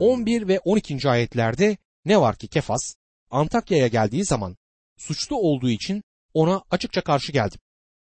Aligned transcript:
11 0.00 0.48
ve 0.48 0.58
12. 0.58 1.10
ayetlerde 1.10 1.76
ne 2.04 2.20
var 2.20 2.36
ki 2.36 2.48
Kefas 2.48 2.94
Antakya'ya 3.30 3.86
geldiği 3.86 4.24
zaman 4.24 4.56
suçlu 4.96 5.36
olduğu 5.36 5.70
için 5.70 6.02
ona 6.34 6.62
açıkça 6.70 7.00
karşı 7.00 7.32
geldim. 7.32 7.60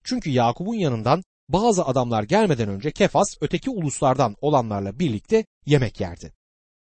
Çünkü 0.05 0.31
Yakup'un 0.31 0.75
yanından 0.75 1.23
bazı 1.49 1.85
adamlar 1.85 2.23
gelmeden 2.23 2.69
önce 2.69 2.91
Kefas 2.91 3.27
öteki 3.41 3.71
uluslardan 3.71 4.37
olanlarla 4.41 4.99
birlikte 4.99 5.45
yemek 5.67 6.01
yerdi. 6.01 6.33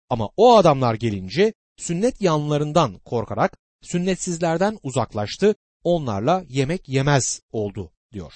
Ama 0.09 0.31
o 0.37 0.57
adamlar 0.57 0.95
gelince 0.95 1.55
sünnet 1.77 2.21
yanlarından 2.21 2.99
korkarak 2.99 3.57
sünnetsizlerden 3.81 4.79
uzaklaştı, 4.83 5.55
onlarla 5.85 6.45
yemek 6.49 6.89
yemez 6.89 7.41
oldu 7.53 7.93
diyor. 8.13 8.33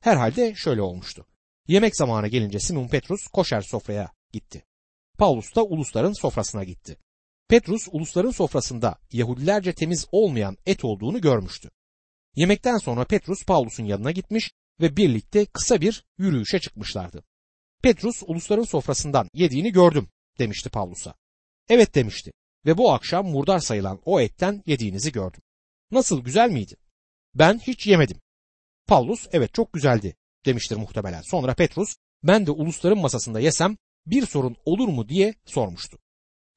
Herhalde 0.00 0.54
şöyle 0.54 0.82
olmuştu. 0.82 1.26
Yemek 1.68 1.96
zamanı 1.96 2.28
gelince 2.28 2.60
Simon 2.60 2.88
Petrus 2.88 3.26
koşer 3.26 3.60
sofraya 3.60 4.12
gitti. 4.32 4.64
Paulus 5.18 5.54
da 5.54 5.64
ulusların 5.64 6.12
sofrasına 6.12 6.64
gitti. 6.64 6.96
Petrus 7.48 7.88
ulusların 7.92 8.30
sofrasında 8.30 8.98
Yahudilerce 9.12 9.72
temiz 9.72 10.06
olmayan 10.12 10.56
et 10.66 10.84
olduğunu 10.84 11.20
görmüştü. 11.20 11.70
Yemekten 12.36 12.78
sonra 12.78 13.04
Petrus 13.04 13.44
Paulus'un 13.44 13.84
yanına 13.84 14.10
gitmiş 14.10 14.50
ve 14.80 14.96
birlikte 14.96 15.46
kısa 15.46 15.80
bir 15.80 16.04
yürüyüşe 16.18 16.60
çıkmışlardı. 16.60 17.24
Petrus 17.82 18.22
ulusların 18.26 18.64
sofrasından 18.64 19.28
yediğini 19.34 19.72
gördüm 19.72 20.08
demişti 20.38 20.70
Paulus'a. 20.70 21.14
Evet 21.68 21.94
demişti 21.94 22.32
ve 22.66 22.78
bu 22.78 22.92
akşam 22.92 23.26
murdar 23.26 23.58
sayılan 23.58 24.00
o 24.04 24.20
etten 24.20 24.62
yediğinizi 24.66 25.12
gördüm. 25.12 25.42
Nasıl 25.90 26.24
güzel 26.24 26.50
miydi? 26.50 26.76
Ben 27.34 27.58
hiç 27.58 27.86
yemedim. 27.86 28.20
Paulus 28.86 29.28
evet 29.32 29.54
çok 29.54 29.72
güzeldi 29.72 30.16
demiştir 30.46 30.76
muhtemelen. 30.76 31.22
Sonra 31.22 31.54
Petrus 31.54 31.96
ben 32.22 32.46
de 32.46 32.50
ulusların 32.50 32.98
masasında 32.98 33.40
yesem 33.40 33.76
bir 34.06 34.26
sorun 34.26 34.56
olur 34.64 34.88
mu 34.88 35.08
diye 35.08 35.34
sormuştu. 35.44 35.98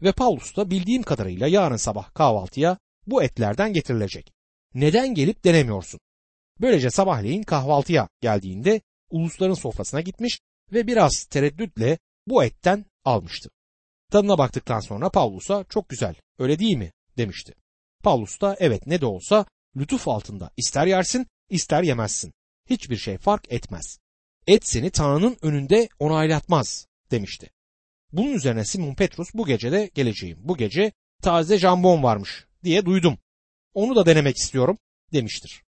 Ve 0.01 0.11
Paulus 0.11 0.55
da 0.55 0.71
bildiğim 0.71 1.03
kadarıyla 1.03 1.47
yarın 1.47 1.77
sabah 1.77 2.13
kahvaltıya 2.13 2.77
bu 3.07 3.23
etlerden 3.23 3.73
getirilecek. 3.73 4.33
Neden 4.73 5.13
gelip 5.13 5.43
denemiyorsun? 5.43 5.99
Böylece 6.61 6.89
sabahleyin 6.89 7.43
kahvaltıya 7.43 8.09
geldiğinde 8.21 8.81
ulusların 9.09 9.53
sofrasına 9.53 10.01
gitmiş 10.01 10.39
ve 10.71 10.87
biraz 10.87 11.23
tereddütle 11.23 11.97
bu 12.27 12.43
etten 12.43 12.85
almıştı. 13.03 13.49
Tadına 14.11 14.37
baktıktan 14.37 14.79
sonra 14.79 15.09
Paulus'a 15.09 15.63
çok 15.63 15.89
güzel 15.89 16.15
öyle 16.39 16.59
değil 16.59 16.77
mi 16.77 16.91
demişti. 17.17 17.53
Paulus 18.03 18.41
da 18.41 18.55
evet 18.59 18.87
ne 18.87 19.01
de 19.01 19.05
olsa 19.05 19.45
lütuf 19.77 20.07
altında 20.07 20.51
ister 20.57 20.87
yersin 20.87 21.27
ister 21.49 21.83
yemezsin. 21.83 22.33
Hiçbir 22.69 22.97
şey 22.97 23.17
fark 23.17 23.51
etmez. 23.51 23.99
Et 24.47 24.67
seni 24.67 24.91
Tanrı'nın 24.91 25.37
önünde 25.41 25.89
onaylatmaz 25.99 26.87
demişti. 27.11 27.49
Bunun 28.11 28.33
üzerine 28.33 28.65
Simon 28.65 28.95
Petrus 28.95 29.27
bu 29.33 29.45
gece 29.45 29.71
de 29.71 29.91
geleceğim. 29.93 30.37
Bu 30.41 30.57
gece 30.57 30.91
taze 31.21 31.57
jambon 31.57 32.03
varmış 32.03 32.45
diye 32.63 32.85
duydum. 32.85 33.17
Onu 33.73 33.95
da 33.95 34.05
denemek 34.05 34.37
istiyorum 34.37 34.77
demiştir. 35.13 35.63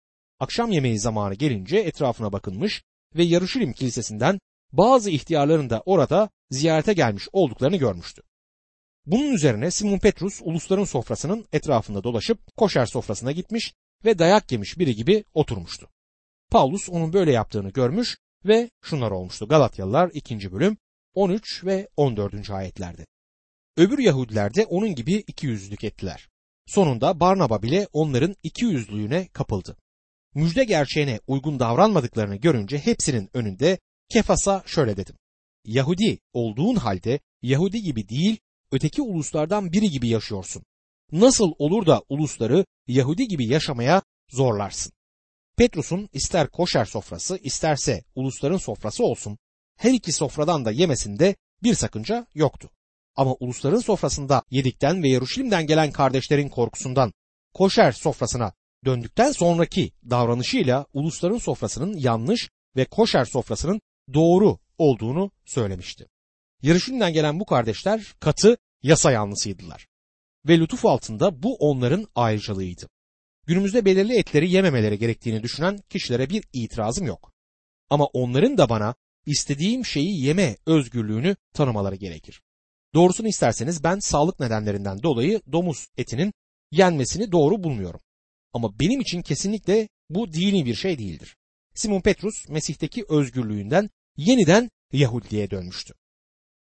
Akşam 0.40 0.72
yemeği 0.72 0.98
zamanı 0.98 1.34
gelince 1.34 1.78
etrafına 1.78 2.32
bakınmış 2.32 2.82
ve 3.16 3.24
Yarışilim 3.24 3.72
Kilisesi'nden 3.72 4.40
bazı 4.72 5.10
ihtiyarların 5.10 5.70
da 5.70 5.82
orada 5.86 6.30
ziyarete 6.50 6.92
gelmiş 6.92 7.28
olduklarını 7.32 7.76
görmüştü. 7.76 8.22
Bunun 9.06 9.32
üzerine 9.32 9.70
Simon 9.70 9.98
Petrus 9.98 10.40
ulusların 10.42 10.84
sofrasının 10.84 11.46
etrafında 11.52 12.04
dolaşıp 12.04 12.56
koşer 12.56 12.86
sofrasına 12.86 13.32
gitmiş 13.32 13.74
ve 14.04 14.18
dayak 14.18 14.52
yemiş 14.52 14.78
biri 14.78 14.96
gibi 14.96 15.24
oturmuştu. 15.34 15.88
Paulus 16.50 16.88
onun 16.88 17.12
böyle 17.12 17.32
yaptığını 17.32 17.70
görmüş 17.70 18.18
ve 18.44 18.70
şunlar 18.82 19.10
olmuştu. 19.10 19.48
Galatyalılar 19.48 20.10
2. 20.14 20.52
bölüm 20.52 20.76
13 21.14 21.64
ve 21.64 21.88
14. 21.96 22.50
ayetlerde. 22.50 23.06
Öbür 23.76 23.98
Yahudiler 23.98 24.54
de 24.54 24.66
onun 24.66 24.94
gibi 24.94 25.14
iki 25.14 25.46
yüzlülük 25.46 25.84
ettiler. 25.84 26.28
Sonunda 26.66 27.20
Barnaba 27.20 27.62
bile 27.62 27.86
onların 27.92 28.36
iki 28.42 28.64
yüzlülüğüne 28.64 29.28
kapıldı. 29.28 29.76
Müjde 30.34 30.64
gerçeğine 30.64 31.20
uygun 31.26 31.58
davranmadıklarını 31.58 32.36
görünce 32.36 32.78
hepsinin 32.78 33.30
önünde 33.34 33.78
Kefas'a 34.08 34.62
şöyle 34.66 34.96
dedim. 34.96 35.16
Yahudi 35.64 36.18
olduğun 36.32 36.76
halde 36.76 37.20
Yahudi 37.42 37.82
gibi 37.82 38.08
değil 38.08 38.40
öteki 38.72 39.02
uluslardan 39.02 39.72
biri 39.72 39.90
gibi 39.90 40.08
yaşıyorsun. 40.08 40.62
Nasıl 41.12 41.52
olur 41.58 41.86
da 41.86 42.02
ulusları 42.08 42.64
Yahudi 42.86 43.28
gibi 43.28 43.46
yaşamaya 43.46 44.02
zorlarsın? 44.30 44.92
Petrus'un 45.56 46.08
ister 46.12 46.50
koşer 46.50 46.84
sofrası 46.84 47.38
isterse 47.42 48.04
ulusların 48.14 48.56
sofrası 48.56 49.04
olsun 49.04 49.38
her 49.76 49.92
iki 49.92 50.12
sofradan 50.12 50.64
da 50.64 50.70
yemesinde 50.70 51.36
bir 51.62 51.74
sakınca 51.74 52.26
yoktu. 52.34 52.70
Ama 53.16 53.34
ulusların 53.40 53.80
sofrasında 53.80 54.42
yedikten 54.50 55.02
ve 55.02 55.08
Yeruşalim'den 55.08 55.66
gelen 55.66 55.92
kardeşlerin 55.92 56.48
korkusundan 56.48 57.12
koşer 57.54 57.92
sofrasına 57.92 58.52
döndükten 58.84 59.32
sonraki 59.32 59.92
davranışıyla 60.10 60.86
ulusların 60.92 61.38
sofrasının 61.38 61.96
yanlış 61.96 62.50
ve 62.76 62.84
koşer 62.84 63.24
sofrasının 63.24 63.80
doğru 64.14 64.58
olduğunu 64.78 65.30
söylemişti. 65.44 66.08
Yarışından 66.62 67.12
gelen 67.12 67.40
bu 67.40 67.46
kardeşler 67.46 68.14
katı 68.20 68.56
yasa 68.82 69.12
yanlısıydılar. 69.12 69.86
Ve 70.48 70.58
lütuf 70.58 70.86
altında 70.86 71.42
bu 71.42 71.56
onların 71.56 72.06
ayrıcalığıydı. 72.14 72.88
Günümüzde 73.46 73.84
belirli 73.84 74.18
etleri 74.18 74.50
yememeleri 74.50 74.98
gerektiğini 74.98 75.42
düşünen 75.42 75.78
kişilere 75.88 76.30
bir 76.30 76.44
itirazım 76.52 77.06
yok. 77.06 77.32
Ama 77.90 78.04
onların 78.04 78.58
da 78.58 78.68
bana 78.68 78.94
istediğim 79.26 79.86
şeyi 79.86 80.24
yeme 80.24 80.56
özgürlüğünü 80.66 81.36
tanımaları 81.54 81.96
gerekir. 81.96 82.42
Doğrusunu 82.94 83.28
isterseniz 83.28 83.84
ben 83.84 83.98
sağlık 83.98 84.40
nedenlerinden 84.40 85.02
dolayı 85.02 85.40
domuz 85.52 85.86
etinin 85.96 86.32
yenmesini 86.70 87.32
doğru 87.32 87.64
bulmuyorum. 87.64 88.00
Ama 88.52 88.78
benim 88.80 89.00
için 89.00 89.22
kesinlikle 89.22 89.88
bu 90.10 90.32
dini 90.32 90.66
bir 90.66 90.74
şey 90.74 90.98
değildir. 90.98 91.36
Simon 91.74 92.00
Petrus 92.00 92.48
Mesih'teki 92.48 93.04
özgürlüğünden 93.08 93.90
yeniden 94.16 94.70
Yahudiliğe 94.92 95.50
dönmüştü. 95.50 95.94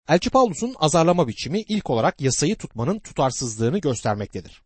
Elçi 0.08 0.30
Paulus'un 0.30 0.74
azarlama 0.78 1.28
biçimi 1.28 1.60
ilk 1.60 1.90
olarak 1.90 2.20
yasayı 2.20 2.56
tutmanın 2.56 2.98
tutarsızlığını 2.98 3.78
göstermektedir. 3.78 4.62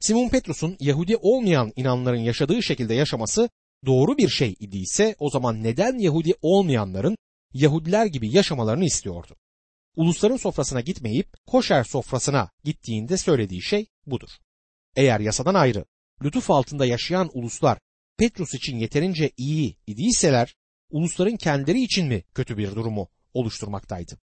Simon 0.00 0.28
Petrus'un 0.28 0.76
Yahudi 0.80 1.16
olmayan 1.16 1.72
inanların 1.76 2.20
yaşadığı 2.20 2.62
şekilde 2.62 2.94
yaşaması 2.94 3.48
doğru 3.86 4.18
bir 4.18 4.28
şey 4.28 4.54
idiyse 4.60 5.16
o 5.18 5.30
zaman 5.30 5.62
neden 5.62 5.98
Yahudi 5.98 6.34
olmayanların 6.42 7.16
Yahudiler 7.56 8.06
gibi 8.06 8.36
yaşamalarını 8.36 8.84
istiyordu? 8.84 9.36
Ulusların 9.96 10.36
sofrasına 10.36 10.80
gitmeyip 10.80 11.46
koşer 11.46 11.84
sofrasına 11.84 12.50
gittiğinde 12.64 13.16
söylediği 13.16 13.62
şey 13.62 13.86
budur. 14.06 14.28
Eğer 14.96 15.20
yasadan 15.20 15.54
ayrı, 15.54 15.84
lütuf 16.22 16.50
altında 16.50 16.86
yaşayan 16.86 17.30
uluslar 17.32 17.78
Petrus 18.18 18.54
için 18.54 18.76
yeterince 18.76 19.30
iyi 19.36 19.76
idiyseler, 19.86 20.56
ulusların 20.90 21.36
kendileri 21.36 21.82
için 21.82 22.06
mi 22.06 22.22
kötü 22.34 22.58
bir 22.58 22.70
durumu 22.70 23.08
oluşturmaktaydı? 23.34 24.18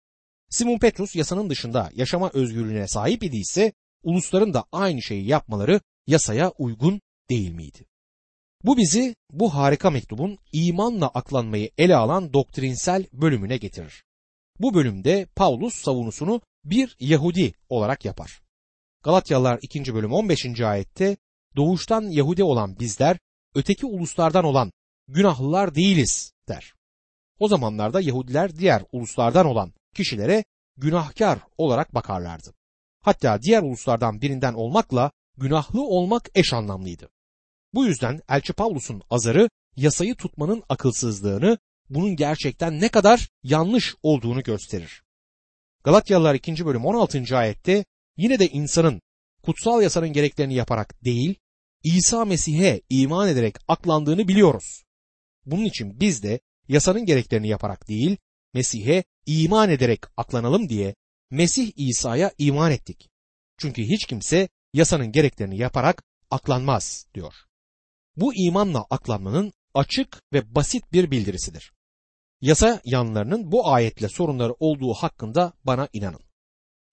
Simon 0.50 0.80
Petrus 0.80 1.16
yasanın 1.16 1.50
dışında 1.50 1.92
yaşama 1.96 2.30
özgürlüğüne 2.34 2.88
sahip 2.88 3.24
idiyse, 3.24 3.74
ulusların 4.04 4.54
da 4.54 4.66
aynı 4.72 5.02
şeyi 5.02 5.28
yapmaları 5.28 5.82
yasaya 6.08 6.50
uygun 6.50 7.02
değil 7.30 7.52
miydi? 7.52 7.86
Bu 8.64 8.78
bizi 8.78 9.16
bu 9.32 9.56
harika 9.56 9.90
mektubun 9.90 10.38
imanla 10.52 11.08
aklanmayı 11.08 11.72
ele 11.78 11.96
alan 11.96 12.34
doktrinsel 12.34 13.06
bölümüne 13.14 13.58
getirir. 13.58 14.04
Bu 14.60 14.74
bölümde 14.74 15.28
Paulus 15.36 15.76
savunusunu 15.76 16.42
bir 16.64 16.96
Yahudi 17.00 17.54
olarak 17.70 18.06
yapar. 18.06 18.42
Galatyalılar 19.04 19.60
2. 19.62 19.94
bölüm 19.94 20.14
15. 20.14 20.62
ayette 20.62 21.18
doğuştan 21.56 22.02
Yahudi 22.02 22.44
olan 22.44 22.80
bizler 22.80 23.18
öteki 23.56 23.86
uluslardan 23.86 24.46
olan 24.46 24.72
günahlılar 25.08 25.76
değiliz 25.76 26.34
der. 26.48 26.74
O 27.40 27.48
zamanlarda 27.48 28.02
Yahudiler 28.02 28.56
diğer 28.56 28.84
uluslardan 28.92 29.46
olan 29.46 29.74
kişilere 29.96 30.44
günahkar 30.78 31.40
olarak 31.58 31.96
bakarlardı. 31.96 32.54
Hatta 33.02 33.42
diğer 33.42 33.62
uluslardan 33.64 34.22
birinden 34.22 34.54
olmakla 34.54 35.12
günahlı 35.38 35.82
olmak 35.82 36.30
eş 36.36 36.54
anlamlıydı. 36.54 37.10
Bu 37.74 37.86
yüzden 37.86 38.22
Elçi 38.30 38.54
Pavlus'un 38.54 39.02
azarı 39.10 39.50
yasayı 39.76 40.16
tutmanın 40.16 40.64
akılsızlığını, 40.70 41.58
bunun 41.90 42.16
gerçekten 42.16 42.82
ne 42.82 42.90
kadar 42.90 43.30
yanlış 43.44 43.96
olduğunu 44.04 44.44
gösterir. 44.44 45.04
Galatyalılar 45.84 46.36
2. 46.36 46.66
bölüm 46.66 46.86
16. 46.86 47.38
ayette 47.38 47.86
yine 48.18 48.40
de 48.40 48.48
insanın 48.48 49.02
kutsal 49.44 49.82
yasanın 49.82 50.14
gereklerini 50.14 50.54
yaparak 50.54 51.06
değil, 51.06 51.36
İsa 51.84 52.26
Mesih'e 52.26 52.82
iman 52.90 53.30
ederek 53.30 53.56
aklandığını 53.68 54.28
biliyoruz. 54.28 54.84
Bunun 55.46 55.66
için 55.66 56.00
biz 56.00 56.24
de 56.24 56.40
yasanın 56.68 57.06
gereklerini 57.06 57.48
yaparak 57.48 57.88
değil, 57.88 58.18
Mesih'e 58.54 59.04
iman 59.26 59.70
ederek 59.70 60.00
aklanalım 60.18 60.70
diye 60.70 60.96
Mesih 61.30 61.72
İsa'ya 61.76 62.32
iman 62.38 62.72
ettik. 62.72 63.10
Çünkü 63.58 63.84
hiç 63.84 64.06
kimse 64.06 64.50
yasanın 64.74 65.12
gereklerini 65.12 65.58
yaparak 65.58 66.04
aklanmaz 66.30 67.06
diyor. 67.14 67.34
Bu 68.22 68.36
imanla 68.36 68.86
aklanmanın 68.90 69.54
açık 69.74 70.22
ve 70.34 70.56
basit 70.56 70.94
bir 70.94 71.12
bildirisidir. 71.12 71.74
Yasa 72.42 72.82
yanlarının 72.86 73.52
bu 73.52 73.68
ayetle 73.68 74.10
sorunları 74.10 74.54
olduğu 74.60 74.94
hakkında 74.94 75.54
bana 75.64 75.88
inanın. 75.94 76.22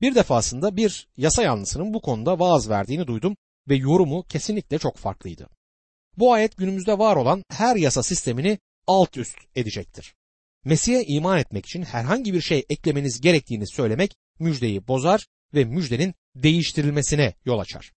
Bir 0.00 0.14
defasında 0.14 0.76
bir 0.76 1.08
yasa 1.16 1.42
yanlısının 1.42 1.94
bu 1.94 2.00
konuda 2.00 2.38
vaaz 2.38 2.68
verdiğini 2.68 3.06
duydum 3.06 3.36
ve 3.68 3.76
yorumu 3.76 4.22
kesinlikle 4.22 4.78
çok 4.78 4.96
farklıydı. 4.96 5.48
Bu 6.16 6.32
ayet 6.32 6.56
günümüzde 6.56 6.98
var 6.98 7.16
olan 7.16 7.42
her 7.50 7.76
yasa 7.76 8.02
sistemini 8.02 8.58
alt 8.86 9.16
üst 9.16 9.38
edecektir. 9.56 10.14
Mesih'e 10.64 11.04
iman 11.04 11.38
etmek 11.38 11.66
için 11.66 11.82
herhangi 11.82 12.34
bir 12.34 12.40
şey 12.40 12.64
eklemeniz 12.68 13.20
gerektiğini 13.20 13.68
söylemek 13.68 14.16
müjdeyi 14.38 14.88
bozar 14.88 15.26
ve 15.54 15.64
müjdenin 15.64 16.14
değiştirilmesine 16.36 17.34
yol 17.44 17.58
açar. 17.58 17.92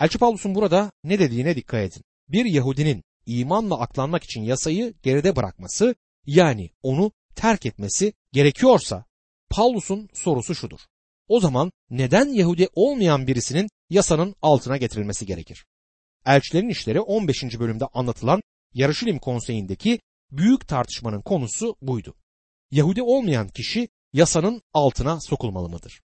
Elçi 0.00 0.18
Pavlus'un 0.18 0.54
burada 0.54 0.92
ne 1.04 1.18
dediğine 1.18 1.56
dikkat 1.56 1.80
edin. 1.80 2.02
Bir 2.32 2.44
Yahudinin 2.44 3.04
imanla 3.26 3.80
aklanmak 3.80 4.24
için 4.24 4.42
yasayı 4.42 4.94
geride 5.02 5.36
bırakması 5.36 5.94
yani 6.26 6.70
onu 6.82 7.12
terk 7.34 7.66
etmesi 7.66 8.12
gerekiyorsa 8.32 9.04
Pavlus'un 9.50 10.08
sorusu 10.14 10.54
şudur. 10.54 10.80
O 11.28 11.40
zaman 11.40 11.72
neden 11.90 12.28
Yahudi 12.28 12.68
olmayan 12.74 13.26
birisinin 13.26 13.68
yasanın 13.90 14.34
altına 14.42 14.76
getirilmesi 14.76 15.26
gerekir? 15.26 15.66
Elçilerin 16.26 16.68
işleri 16.68 17.00
15. 17.00 17.42
bölümde 17.58 17.84
anlatılan 17.86 18.42
Yarışilim 18.74 19.18
konseyindeki 19.18 20.00
büyük 20.30 20.68
tartışmanın 20.68 21.20
konusu 21.20 21.76
buydu. 21.82 22.14
Yahudi 22.70 23.02
olmayan 23.02 23.48
kişi 23.48 23.88
yasanın 24.12 24.62
altına 24.74 25.20
sokulmalı 25.20 25.68
mıdır? 25.68 26.00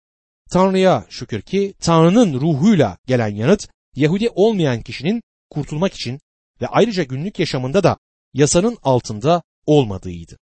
Tanrı'ya 0.50 1.06
şükür 1.08 1.42
ki 1.42 1.74
Tanrı'nın 1.80 2.40
ruhuyla 2.40 2.98
gelen 3.06 3.34
yanıt 3.34 3.68
Yahudi 3.96 4.28
olmayan 4.28 4.82
kişinin 4.82 5.22
kurtulmak 5.52 5.94
için 5.94 6.20
ve 6.60 6.66
ayrıca 6.66 7.02
günlük 7.02 7.38
yaşamında 7.38 7.82
da 7.82 7.98
yasanın 8.34 8.78
altında 8.82 9.42
olmadığıydı. 9.66 10.38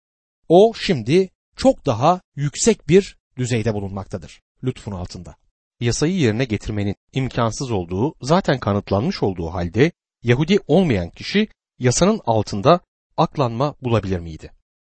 O 0.50 0.74
şimdi 0.74 1.30
çok 1.56 1.86
daha 1.86 2.22
yüksek 2.36 2.90
bir 2.90 3.18
düzeyde 3.38 3.74
bulunmaktadır 3.74 4.42
lütfun 4.64 4.92
altında. 4.92 5.36
Yasayı 5.80 6.14
yerine 6.14 6.46
getirmenin 6.46 6.96
imkansız 7.14 7.72
olduğu 7.72 8.14
zaten 8.22 8.60
kanıtlanmış 8.60 9.24
olduğu 9.24 9.48
halde 9.48 9.92
Yahudi 10.24 10.60
olmayan 10.68 11.10
kişi 11.10 11.48
yasanın 11.80 12.22
altında 12.26 12.80
aklanma 13.18 13.76
bulabilir 13.82 14.20
miydi? 14.20 14.52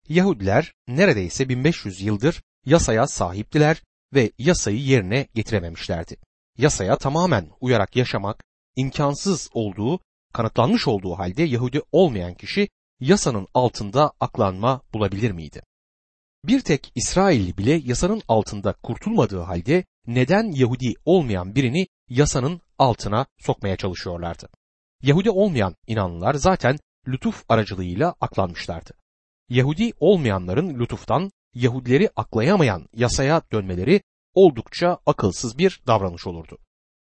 Yahudiler 0.09 0.73
neredeyse 0.87 1.49
1500 1.49 2.01
yıldır 2.01 2.43
yasaya 2.65 3.07
sahiptiler 3.07 3.83
ve 4.13 4.31
yasayı 4.37 4.79
yerine 4.79 5.27
getirememişlerdi. 5.35 6.17
Yasaya 6.57 6.97
tamamen 6.97 7.49
uyarak 7.61 7.95
yaşamak 7.95 8.43
imkansız 8.75 9.49
olduğu 9.53 9.99
kanıtlanmış 10.35 10.87
olduğu 10.87 11.13
halde 11.13 11.43
Yahudi 11.43 11.81
olmayan 11.91 12.33
kişi 12.33 12.69
yasanın 12.99 13.47
altında 13.53 14.11
aklanma 14.19 14.81
bulabilir 14.93 15.31
miydi? 15.31 15.61
Bir 16.45 16.59
tek 16.61 16.91
İsrailli 16.95 17.57
bile 17.57 17.71
yasanın 17.71 18.21
altında 18.27 18.73
kurtulmadığı 18.73 19.39
halde 19.39 19.85
neden 20.07 20.51
Yahudi 20.51 20.93
olmayan 21.05 21.55
birini 21.55 21.87
yasanın 22.09 22.61
altına 22.77 23.25
sokmaya 23.39 23.75
çalışıyorlardı? 23.75 24.49
Yahudi 25.01 25.29
olmayan 25.29 25.75
inanlılar 25.87 26.33
zaten 26.33 26.77
lütuf 27.07 27.43
aracılığıyla 27.49 28.15
aklanmışlardı. 28.21 28.93
Yahudi 29.49 29.91
olmayanların 29.99 30.79
lütuftan 30.79 31.31
Yahudileri 31.53 32.09
aklayamayan 32.15 32.87
yasaya 32.93 33.41
dönmeleri 33.51 34.01
oldukça 34.33 34.97
akılsız 35.05 35.57
bir 35.57 35.81
davranış 35.87 36.27
olurdu. 36.27 36.57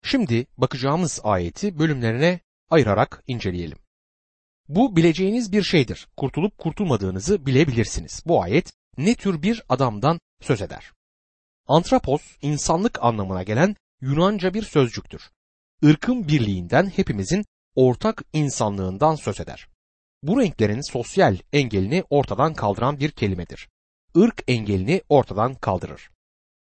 Şimdi 0.03 0.47
bakacağımız 0.59 1.21
ayeti 1.25 1.79
bölümlerine 1.79 2.41
ayırarak 2.71 3.25
inceleyelim. 3.27 3.79
Bu 4.69 4.97
bileceğiniz 4.97 5.53
bir 5.53 5.63
şeydir. 5.63 6.09
Kurtulup 6.17 6.59
kurtulmadığınızı 6.59 7.47
bilebilirsiniz. 7.47 8.23
Bu 8.27 8.43
ayet 8.43 8.73
ne 8.99 9.15
tür 9.15 9.43
bir 9.43 9.63
adamdan 9.69 10.21
söz 10.41 10.63
eder? 10.63 10.93
Antrapos 11.67 12.23
insanlık 12.43 13.03
anlamına 13.03 13.43
gelen 13.43 13.77
Yunanca 14.01 14.55
bir 14.55 14.63
sözcüktür. 14.63 15.31
Irkın 15.83 16.29
birliğinden 16.29 16.87
hepimizin 16.87 17.45
ortak 17.75 18.23
insanlığından 18.33 19.15
söz 19.15 19.41
eder. 19.41 19.69
Bu 20.23 20.41
renklerin 20.41 20.93
sosyal 20.93 21.37
engelini 21.53 22.05
ortadan 22.11 22.55
kaldıran 22.55 23.01
bir 23.01 23.11
kelimedir. 23.11 23.69
Irk 24.15 24.45
engelini 24.49 25.03
ortadan 25.09 25.55
kaldırır. 25.55 26.11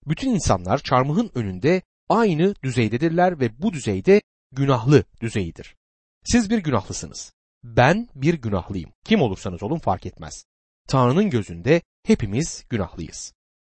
Bütün 0.06 0.30
insanlar 0.30 0.78
çarmıhın 0.78 1.30
önünde 1.34 1.82
aynı 2.08 2.54
düzeydedirler 2.62 3.40
ve 3.40 3.62
bu 3.62 3.72
düzeyde 3.72 4.22
günahlı 4.52 5.04
düzeyidir. 5.20 5.76
Siz 6.24 6.50
bir 6.50 6.58
günahlısınız. 6.58 7.32
Ben 7.64 8.08
bir 8.14 8.34
günahlıyım. 8.34 8.92
Kim 9.04 9.22
olursanız 9.22 9.62
olun 9.62 9.78
fark 9.78 10.06
etmez. 10.06 10.44
Tanrı'nın 10.88 11.30
gözünde 11.30 11.82
hepimiz 12.02 12.64
günahlıyız. 12.70 13.32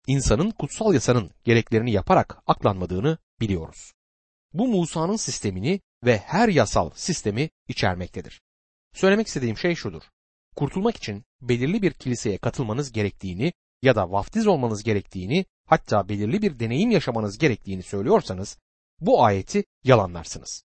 İnsanın 0.07 0.51
kutsal 0.51 0.95
yasanın 0.95 1.31
gereklerini 1.45 1.93
yaparak 1.93 2.39
aklanmadığını 2.47 3.19
biliyoruz. 3.41 3.93
Bu 4.53 4.69
Musa'nın 4.69 5.17
sistemini 5.17 5.81
ve 6.05 6.19
her 6.19 6.49
yasal 6.49 6.91
sistemi 6.95 7.51
içermektedir. 7.69 8.43
Söylemek 8.93 9.27
istediğim 9.27 9.59
şey 9.59 9.75
şudur. 9.75 10.03
Kurtulmak 10.57 10.97
için 10.97 11.25
belirli 11.41 11.83
bir 11.83 11.93
kiliseye 11.93 12.39
katılmanız 12.39 12.93
gerektiğini 12.93 13.53
ya 13.83 13.97
da 13.97 14.11
vaftiz 14.11 14.47
olmanız 14.47 14.83
gerektiğini 14.83 15.45
hatta 15.67 16.09
belirli 16.09 16.43
bir 16.43 16.59
deneyim 16.59 16.91
yaşamanız 16.91 17.39
gerektiğini 17.39 17.83
söylüyorsanız 17.83 18.59
bu 19.01 19.25
ayeti 19.25 19.65
yalanlarsınız. 19.85 20.65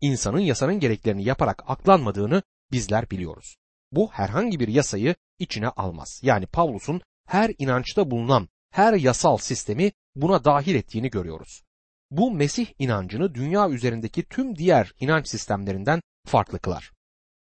İnsanın 0.00 0.40
yasanın 0.40 0.80
gereklerini 0.80 1.24
yaparak 1.24 1.62
aklanmadığını 1.66 2.42
bizler 2.72 3.10
biliyoruz. 3.10 3.56
Bu 3.92 4.10
herhangi 4.10 4.60
bir 4.60 4.68
yasayı 4.68 5.14
içine 5.38 5.68
almaz. 5.68 6.20
Yani 6.22 6.46
Pavlus'un 6.46 7.00
her 7.26 7.52
inançta 7.58 8.10
bulunan 8.10 8.48
her 8.70 8.94
yasal 8.94 9.36
sistemi 9.36 9.92
buna 10.14 10.44
dahil 10.44 10.74
ettiğini 10.74 11.10
görüyoruz. 11.10 11.62
Bu 12.10 12.30
Mesih 12.30 12.66
inancını 12.78 13.34
dünya 13.34 13.70
üzerindeki 13.70 14.22
tüm 14.22 14.56
diğer 14.56 14.92
inanç 15.00 15.28
sistemlerinden 15.28 16.00
farklı 16.26 16.58
kılar. 16.58 16.92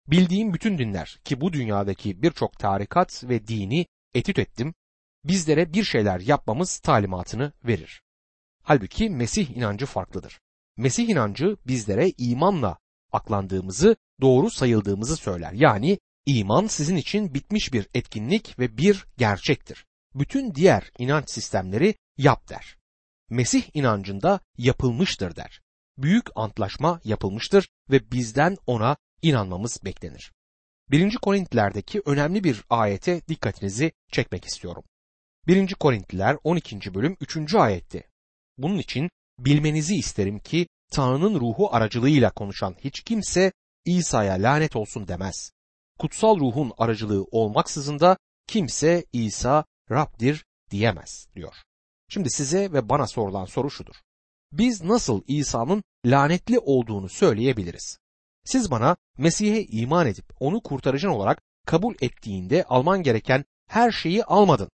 Bildiğim 0.07 0.53
bütün 0.53 0.77
dinler 0.77 1.19
ki 1.23 1.41
bu 1.41 1.53
dünyadaki 1.53 2.21
birçok 2.21 2.59
tarikat 2.59 3.23
ve 3.23 3.47
dini 3.47 3.85
etüt 4.13 4.39
ettim, 4.39 4.73
bizlere 5.23 5.73
bir 5.73 5.83
şeyler 5.83 6.19
yapmamız 6.19 6.79
talimatını 6.79 7.53
verir. 7.63 8.01
Halbuki 8.63 9.09
Mesih 9.09 9.49
inancı 9.57 9.85
farklıdır. 9.85 10.39
Mesih 10.77 11.09
inancı 11.09 11.57
bizlere 11.67 12.11
imanla 12.17 12.77
aklandığımızı, 13.11 13.95
doğru 14.21 14.49
sayıldığımızı 14.49 15.17
söyler. 15.17 15.51
Yani 15.51 15.99
iman 16.25 16.67
sizin 16.67 16.95
için 16.95 17.33
bitmiş 17.33 17.73
bir 17.73 17.87
etkinlik 17.93 18.59
ve 18.59 18.77
bir 18.77 19.05
gerçektir. 19.17 19.85
Bütün 20.15 20.55
diğer 20.55 20.91
inanç 20.97 21.29
sistemleri 21.29 21.95
yap 22.17 22.49
der. 22.49 22.77
Mesih 23.29 23.63
inancında 23.73 24.39
yapılmıştır 24.57 25.35
der. 25.35 25.61
Büyük 25.97 26.25
antlaşma 26.35 26.99
yapılmıştır 27.03 27.69
ve 27.89 28.11
bizden 28.11 28.57
ona 28.67 28.97
inanmamız 29.21 29.79
beklenir. 29.85 30.33
1. 30.91 31.15
Korintlerdeki 31.15 32.01
önemli 32.05 32.43
bir 32.43 32.63
ayete 32.69 33.27
dikkatinizi 33.27 33.91
çekmek 34.11 34.45
istiyorum. 34.45 34.83
1. 35.47 35.73
Korintliler 35.73 36.37
12. 36.43 36.93
bölüm 36.93 37.17
3. 37.21 37.55
ayette. 37.55 38.03
Bunun 38.57 38.77
için 38.77 39.09
bilmenizi 39.45 39.95
isterim 39.95 40.39
ki 40.39 40.67
Tanrı'nın 40.91 41.39
ruhu 41.39 41.75
aracılığıyla 41.75 42.31
konuşan 42.31 42.75
hiç 42.79 43.01
kimse 43.03 43.51
İsa'ya 43.85 44.33
lanet 44.33 44.75
olsun 44.75 45.07
demez. 45.07 45.51
Kutsal 45.99 46.39
ruhun 46.39 46.71
aracılığı 46.77 47.25
olmaksızın 47.31 47.99
da 47.99 48.17
kimse 48.47 49.05
İsa 49.13 49.65
Rab'dir 49.91 50.45
diyemez 50.71 51.27
diyor. 51.35 51.55
Şimdi 52.09 52.29
size 52.29 52.73
ve 52.73 52.89
bana 52.89 53.07
sorulan 53.07 53.45
soru 53.45 53.71
şudur. 53.71 53.95
Biz 54.51 54.83
nasıl 54.83 55.21
İsa'nın 55.27 55.83
lanetli 56.05 56.59
olduğunu 56.59 57.09
söyleyebiliriz? 57.09 57.97
Siz 58.45 58.71
bana 58.71 58.97
Mesih'e 59.17 59.63
iman 59.63 60.07
edip 60.07 60.25
onu 60.39 60.61
kurtarıcın 60.61 61.09
olarak 61.09 61.41
kabul 61.65 61.95
ettiğinde 62.01 62.63
alman 62.63 63.03
gereken 63.03 63.45
her 63.69 63.91
şeyi 63.91 64.23
almadın. 64.23 64.69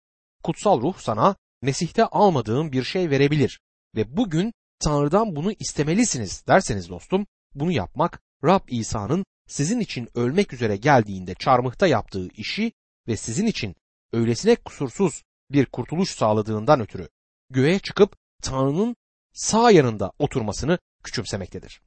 Kutsal 0.43 0.81
ruh 0.81 0.98
sana 0.98 1.36
Mesih'te 1.62 2.05
almadığın 2.05 2.72
bir 2.72 2.84
şey 2.84 3.10
verebilir 3.10 3.60
ve 3.95 4.17
bugün 4.17 4.53
Tanrı'dan 4.79 5.35
bunu 5.35 5.51
istemelisiniz 5.51 6.43
derseniz 6.47 6.89
dostum 6.89 7.27
bunu 7.53 7.71
yapmak 7.71 8.21
Rab 8.43 8.61
İsa'nın 8.67 9.25
sizin 9.47 9.79
için 9.79 10.09
ölmek 10.15 10.53
üzere 10.53 10.77
geldiğinde 10.77 11.33
çarmıhta 11.33 11.87
yaptığı 11.87 12.27
işi 12.27 12.71
ve 13.07 13.17
sizin 13.17 13.45
için 13.45 13.75
öylesine 14.13 14.55
kusursuz 14.55 15.23
bir 15.51 15.65
kurtuluş 15.65 16.09
sağladığından 16.09 16.79
ötürü 16.79 17.09
göğe 17.49 17.79
çıkıp 17.79 18.15
Tanrı'nın 18.41 18.95
sağ 19.33 19.71
yanında 19.71 20.11
oturmasını 20.19 20.79
küçümsemektedir. 21.03 21.81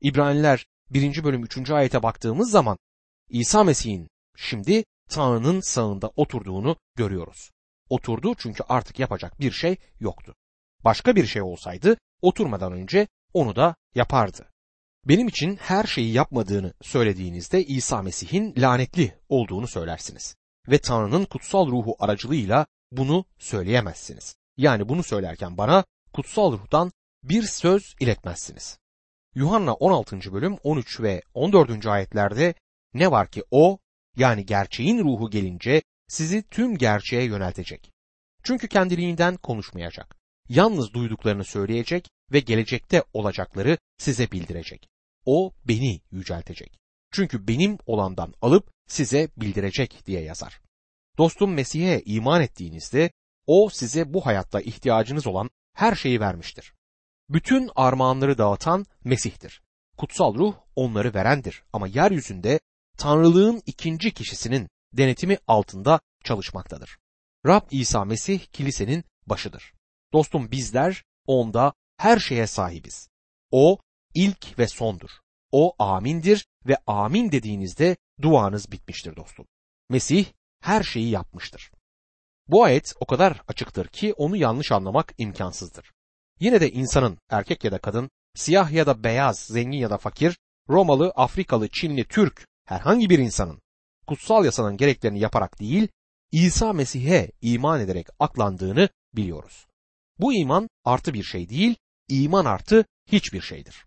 İbraniler 0.00 0.66
1. 0.90 1.24
bölüm 1.24 1.44
3. 1.44 1.70
ayete 1.70 2.02
baktığımız 2.02 2.50
zaman 2.50 2.78
İsa 3.28 3.64
Mesih'in 3.64 4.08
şimdi 4.36 4.84
Tanrı'nın 5.10 5.60
sağında 5.60 6.10
oturduğunu 6.16 6.76
görüyoruz. 6.96 7.50
Oturdu 7.88 8.34
çünkü 8.38 8.62
artık 8.68 8.98
yapacak 8.98 9.40
bir 9.40 9.52
şey 9.52 9.76
yoktu. 10.00 10.34
Başka 10.84 11.16
bir 11.16 11.26
şey 11.26 11.42
olsaydı 11.42 11.96
oturmadan 12.22 12.72
önce 12.72 13.08
onu 13.32 13.56
da 13.56 13.74
yapardı. 13.94 14.52
Benim 15.04 15.28
için 15.28 15.56
her 15.56 15.84
şeyi 15.84 16.12
yapmadığını 16.12 16.72
söylediğinizde 16.82 17.64
İsa 17.64 18.02
Mesih'in 18.02 18.54
lanetli 18.58 19.18
olduğunu 19.28 19.66
söylersiniz. 19.68 20.36
Ve 20.68 20.78
Tanrı'nın 20.78 21.24
kutsal 21.24 21.66
ruhu 21.66 21.96
aracılığıyla 21.98 22.66
bunu 22.90 23.24
söyleyemezsiniz. 23.38 24.36
Yani 24.56 24.88
bunu 24.88 25.02
söylerken 25.02 25.58
bana 25.58 25.84
kutsal 26.12 26.52
ruhtan 26.52 26.92
bir 27.22 27.42
söz 27.42 27.94
iletmezsiniz. 28.00 28.78
Yuhanna 29.34 29.74
16. 29.74 30.32
bölüm 30.32 30.56
13 30.62 31.00
ve 31.00 31.22
14. 31.34 31.86
ayetlerde 31.86 32.54
ne 32.94 33.10
var 33.10 33.28
ki 33.28 33.44
o 33.50 33.78
yani 34.16 34.46
gerçeğin 34.46 34.98
ruhu 34.98 35.30
gelince 35.30 35.82
sizi 36.08 36.42
tüm 36.42 36.78
gerçeğe 36.78 37.24
yöneltecek. 37.24 37.92
Çünkü 38.42 38.68
kendiliğinden 38.68 39.36
konuşmayacak. 39.36 40.21
Yalnız 40.48 40.94
duyduklarını 40.94 41.44
söyleyecek 41.44 42.08
ve 42.32 42.40
gelecekte 42.40 43.04
olacakları 43.12 43.78
size 43.98 44.30
bildirecek. 44.32 44.88
O 45.26 45.52
beni 45.64 46.00
yüceltecek. 46.10 46.78
Çünkü 47.12 47.48
benim 47.48 47.78
olandan 47.86 48.34
alıp 48.42 48.70
size 48.88 49.28
bildirecek 49.36 50.06
diye 50.06 50.22
yazar. 50.22 50.60
Dostum 51.18 51.54
Mesih'e 51.54 52.02
iman 52.04 52.42
ettiğinizde 52.42 53.10
o 53.46 53.68
size 53.72 54.12
bu 54.14 54.26
hayatta 54.26 54.60
ihtiyacınız 54.60 55.26
olan 55.26 55.50
her 55.74 55.94
şeyi 55.94 56.20
vermiştir. 56.20 56.72
Bütün 57.28 57.70
armağanları 57.76 58.38
dağıtan 58.38 58.86
Mesih'tir. 59.04 59.62
Kutsal 59.96 60.34
ruh 60.34 60.54
onları 60.76 61.14
verendir 61.14 61.62
ama 61.72 61.86
yeryüzünde 61.86 62.60
Tanrılığın 62.98 63.62
ikinci 63.66 64.14
kişisinin 64.14 64.68
denetimi 64.92 65.38
altında 65.48 66.00
çalışmaktadır. 66.24 66.98
Rab 67.46 67.62
İsa 67.70 68.04
Mesih 68.04 68.40
kilisenin 68.52 69.04
başıdır. 69.26 69.72
Dostum 70.12 70.50
bizler 70.50 71.04
onda 71.26 71.72
her 71.96 72.18
şeye 72.18 72.46
sahibiz. 72.46 73.08
O 73.50 73.78
ilk 74.14 74.58
ve 74.58 74.68
sondur. 74.68 75.10
O 75.52 75.74
amindir 75.78 76.46
ve 76.66 76.76
amin 76.86 77.32
dediğinizde 77.32 77.96
duanız 78.22 78.72
bitmiştir 78.72 79.16
dostum. 79.16 79.46
Mesih 79.88 80.26
her 80.60 80.82
şeyi 80.82 81.10
yapmıştır. 81.10 81.70
Bu 82.48 82.64
ayet 82.64 82.94
o 83.00 83.06
kadar 83.06 83.42
açıktır 83.48 83.88
ki 83.88 84.12
onu 84.12 84.36
yanlış 84.36 84.72
anlamak 84.72 85.14
imkansızdır. 85.18 85.92
Yine 86.40 86.60
de 86.60 86.70
insanın 86.70 87.18
erkek 87.30 87.64
ya 87.64 87.72
da 87.72 87.78
kadın, 87.78 88.10
siyah 88.34 88.70
ya 88.70 88.86
da 88.86 89.04
beyaz, 89.04 89.38
zengin 89.38 89.78
ya 89.78 89.90
da 89.90 89.98
fakir, 89.98 90.38
Romalı, 90.68 91.10
Afrikalı, 91.10 91.68
Çinli, 91.68 92.04
Türk 92.04 92.46
herhangi 92.64 93.10
bir 93.10 93.18
insanın 93.18 93.60
kutsal 94.06 94.44
yasanın 94.44 94.76
gereklerini 94.76 95.20
yaparak 95.20 95.60
değil, 95.60 95.88
İsa 96.32 96.72
Mesih'e 96.72 97.30
iman 97.40 97.80
ederek 97.80 98.06
aklandığını 98.20 98.88
biliyoruz. 99.14 99.66
Bu 100.22 100.32
iman 100.32 100.68
artı 100.84 101.14
bir 101.14 101.22
şey 101.22 101.48
değil, 101.48 101.76
iman 102.08 102.44
artı 102.44 102.84
hiçbir 103.06 103.40
şeydir. 103.40 103.86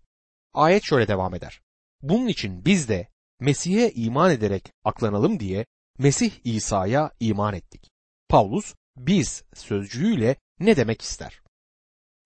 Ayet 0.54 0.84
şöyle 0.84 1.08
devam 1.08 1.36
eder. 1.36 1.62
Bunun 2.02 2.28
için 2.28 2.66
biz 2.66 2.90
de 2.90 3.08
Mesih'e 3.40 3.92
iman 3.92 4.32
ederek 4.32 4.72
aklanalım 4.84 5.40
diye 5.40 5.66
Mesih 5.98 6.32
İsa'ya 6.44 7.12
iman 7.20 7.54
ettik. 7.54 7.90
Paulus 8.30 8.74
biz 8.98 9.44
sözcüğüyle 9.54 10.36
ne 10.60 10.78
demek 10.78 11.02
ister? 11.02 11.42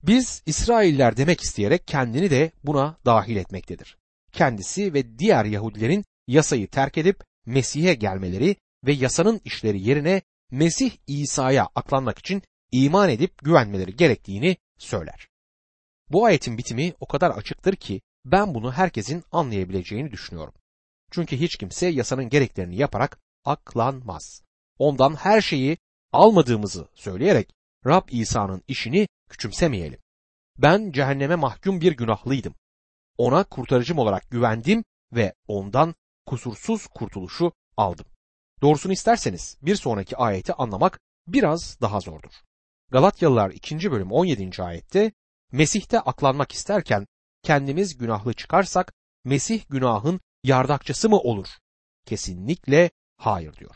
Biz 0.04 0.44
İsrailler 0.46 1.18
demek 1.18 1.42
isteyerek 1.42 1.88
kendini 1.88 2.30
de 2.32 2.52
buna 2.64 2.98
dahil 3.06 3.36
etmektedir. 3.36 3.98
Kendisi 4.32 4.94
ve 4.94 5.20
diğer 5.20 5.46
Yahudilerin 5.46 6.06
yasayı 6.28 6.68
terk 6.68 6.98
edip 6.98 7.24
Mesih'e 7.46 7.94
gelmeleri 7.94 8.56
ve 8.86 8.94
yasanın 8.94 9.42
işleri 9.46 9.82
yerine 9.82 10.22
Mesih 10.52 10.92
İsa'ya 11.08 11.68
aklanmak 11.76 12.20
için 12.20 12.44
iman 12.72 13.10
edip 13.10 13.38
güvenmeleri 13.38 13.96
gerektiğini 13.96 14.58
söyler. 14.78 15.28
Bu 16.10 16.26
ayetin 16.26 16.58
bitimi 16.58 16.94
o 17.00 17.06
kadar 17.06 17.32
açıktır 17.32 17.76
ki 17.76 18.02
ben 18.26 18.54
bunu 18.54 18.72
herkesin 18.72 19.24
anlayabileceğini 19.32 20.12
düşünüyorum. 20.12 20.54
Çünkü 21.12 21.38
hiç 21.38 21.58
kimse 21.58 21.88
yasanın 21.88 22.30
gereklerini 22.30 22.76
yaparak 22.76 23.20
aklanmaz. 23.46 24.44
Ondan 24.78 25.16
her 25.16 25.42
şeyi 25.42 25.78
almadığımızı 26.12 26.88
söyleyerek 26.94 27.54
Rab 27.86 28.10
İsa'nın 28.10 28.64
işini 28.68 29.08
küçümsemeyelim. 29.30 30.00
Ben 30.58 30.92
cehenneme 30.92 31.36
mahkum 31.36 31.82
bir 31.82 31.92
günahlıydım. 31.92 32.56
Ona 33.18 33.44
kurtarıcım 33.44 34.00
olarak 34.00 34.32
güvendim 34.32 34.84
ve 35.14 35.34
ondan 35.48 35.96
kusursuz 36.26 36.88
kurtuluşu 36.88 37.52
aldım. 37.78 38.06
Doğrusunu 38.62 38.94
isterseniz 38.94 39.58
bir 39.62 39.76
sonraki 39.76 40.18
ayeti 40.18 40.54
anlamak 40.54 41.00
biraz 41.28 41.82
daha 41.82 42.00
zordur. 42.00 42.32
Galatyalılar 42.92 43.52
2. 43.52 43.92
bölüm 43.92 44.12
17. 44.12 44.64
ayette 44.64 45.12
Mesih'te 45.52 46.00
aklanmak 46.00 46.52
isterken 46.52 47.08
kendimiz 47.44 47.98
günahlı 47.98 48.34
çıkarsak 48.34 48.94
Mesih 49.24 49.64
günahın 49.70 50.20
yardakçısı 50.44 51.10
mı 51.10 51.20
olur? 51.20 51.48
Kesinlikle 52.06 52.92
hayır 53.18 53.54
diyor. 53.54 53.76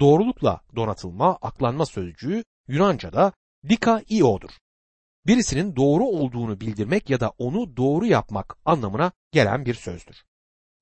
Doğrulukla 0.00 0.60
donatılma, 0.76 1.38
aklanma 1.42 1.86
sözcüğü 1.86 2.44
Yunanca'da 2.68 3.32
dikaio'dur. 3.68 4.50
Birisinin 5.26 5.76
doğru 5.76 6.04
olduğunu 6.04 6.60
bildirmek 6.60 7.10
ya 7.10 7.20
da 7.20 7.32
onu 7.38 7.76
doğru 7.76 8.06
yapmak 8.06 8.56
anlamına 8.64 9.12
gelen 9.32 9.66
bir 9.66 9.74
sözdür. 9.74 10.24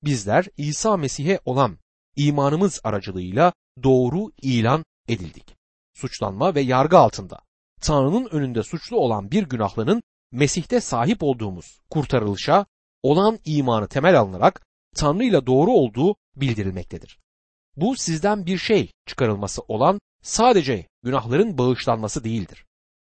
Bizler 0.03 0.45
İsa 0.57 0.97
Mesih'e 0.97 1.39
olan 1.45 1.77
imanımız 2.15 2.81
aracılığıyla 2.83 3.53
doğru 3.83 4.31
ilan 4.41 4.85
edildik. 5.07 5.55
Suçlanma 5.93 6.55
ve 6.55 6.61
yargı 6.61 6.97
altında 6.97 7.45
Tanrı'nın 7.85 8.27
önünde 8.31 8.63
suçlu 8.63 8.97
olan 8.97 9.31
bir 9.31 9.43
günahlının 9.43 10.03
Mesih'te 10.31 10.81
sahip 10.81 11.23
olduğumuz 11.23 11.79
kurtarılışa 11.89 12.65
olan 13.03 13.39
imanı 13.45 13.87
temel 13.87 14.19
alınarak 14.19 14.65
Tanrı 14.95 15.23
ile 15.23 15.45
doğru 15.45 15.71
olduğu 15.71 16.15
bildirilmektedir. 16.35 17.19
Bu 17.75 17.95
sizden 17.95 18.45
bir 18.45 18.57
şey 18.57 18.91
çıkarılması 19.05 19.61
olan 19.67 19.99
sadece 20.23 20.87
günahların 21.03 21.57
bağışlanması 21.57 22.23
değildir. 22.23 22.65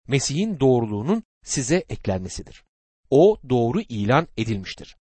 Mesih'in 0.09 0.61
doğruluğunun 0.61 1.23
size 1.45 1.77
eklenmesidir. 1.77 2.65
O 3.11 3.37
doğru 3.49 3.81
ilan 3.81 4.27
edilmiştir. 4.37 4.97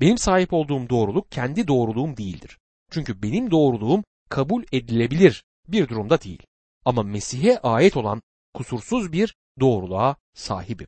Benim 0.00 0.18
sahip 0.18 0.52
olduğum 0.52 0.88
doğruluk 0.88 1.30
kendi 1.30 1.68
doğruluğum 1.68 2.16
değildir. 2.16 2.58
Çünkü 2.90 3.22
benim 3.22 3.50
doğruluğum 3.50 4.04
kabul 4.28 4.64
edilebilir 4.72 5.44
bir 5.68 5.88
durumda 5.88 6.20
değil. 6.20 6.42
Ama 6.84 7.02
Mesih'e 7.02 7.58
ait 7.58 7.96
olan 7.96 8.22
kusursuz 8.54 9.12
bir 9.12 9.36
doğruluğa 9.60 10.16
sahibim. 10.34 10.86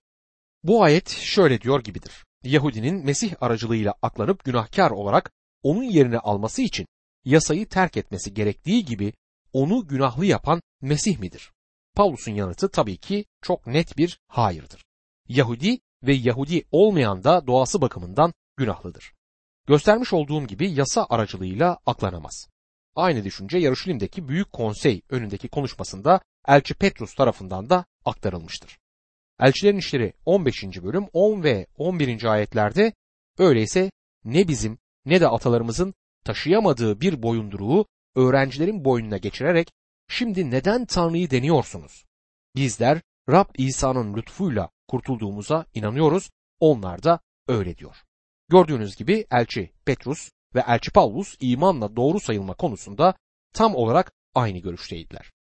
Bu 0.63 0.83
ayet 0.83 1.09
şöyle 1.09 1.61
diyor 1.61 1.85
gibidir. 1.85 2.25
Yahudinin 2.43 3.05
Mesih 3.05 3.35
aracılığıyla 3.41 3.95
aklanıp 4.03 4.45
günahkar 4.45 4.91
olarak 4.91 5.33
onun 5.63 5.83
yerini 5.83 6.19
alması 6.19 6.63
için 6.63 6.87
yasayı 7.25 7.69
terk 7.69 7.97
etmesi 7.97 8.35
gerektiği 8.35 8.85
gibi 8.85 9.13
onu 9.53 9.87
günahlı 9.87 10.27
yapan 10.27 10.63
Mesih 10.81 11.19
midir? 11.19 11.53
Pavlus'un 11.95 12.33
yanıtı 12.33 12.69
tabii 12.69 12.97
ki 12.97 13.25
çok 13.43 13.67
net 13.67 13.99
bir 13.99 14.19
hayırdır. 14.29 14.85
Yahudi 15.29 15.79
ve 16.03 16.15
Yahudi 16.15 16.65
olmayan 16.71 17.25
da 17.25 17.47
doğası 17.47 17.81
bakımından 17.81 18.33
günahlıdır. 18.57 19.13
Göstermiş 19.67 20.13
olduğum 20.13 20.47
gibi 20.47 20.71
yasa 20.71 21.07
aracılığıyla 21.11 21.79
aklanamaz. 21.87 22.49
Aynı 22.97 23.25
düşünce 23.25 23.59
Yarışilim'deki 23.59 24.29
Büyük 24.29 24.53
Konsey 24.53 25.03
önündeki 25.11 25.49
konuşmasında 25.49 26.21
Elçi 26.49 26.75
Petrus 26.75 27.15
tarafından 27.15 27.71
da 27.71 27.85
aktarılmıştır. 28.05 28.79
Elçilerin 29.41 29.79
İşleri 29.79 30.13
15. 30.25 30.65
bölüm 30.65 31.07
10 31.13 31.43
ve 31.43 31.67
11. 31.77 32.25
ayetlerde 32.25 32.93
öyleyse 33.39 33.91
ne 34.25 34.49
bizim 34.49 34.79
ne 35.05 35.21
de 35.21 35.29
atalarımızın 35.29 35.95
taşıyamadığı 36.25 37.01
bir 37.01 37.23
boyunduruğu 37.23 37.87
öğrencilerin 38.15 38.85
boynuna 38.85 39.17
geçirerek 39.17 39.73
şimdi 40.09 40.51
neden 40.51 40.87
Tanrı'yı 40.87 41.31
deniyorsunuz? 41.31 42.05
Bizler 42.57 43.01
Rab 43.29 43.49
İsa'nın 43.59 44.17
lütfuyla 44.17 44.71
kurtulduğumuza 44.89 45.67
inanıyoruz. 45.75 46.31
Onlar 46.61 47.03
da 47.03 47.21
öyle 47.49 47.77
diyor. 47.77 47.97
Gördüğünüz 48.49 48.97
gibi 48.97 49.27
elçi 49.31 49.73
Petrus 49.85 50.31
ve 50.55 50.65
elçi 50.67 50.91
Paulus 50.91 51.37
imanla 51.41 51.97
doğru 51.97 52.21
sayılma 52.21 52.55
konusunda 52.55 53.15
tam 53.53 53.75
olarak 53.75 54.13
aynı 54.35 54.59
görüşteydiler. 54.59 55.33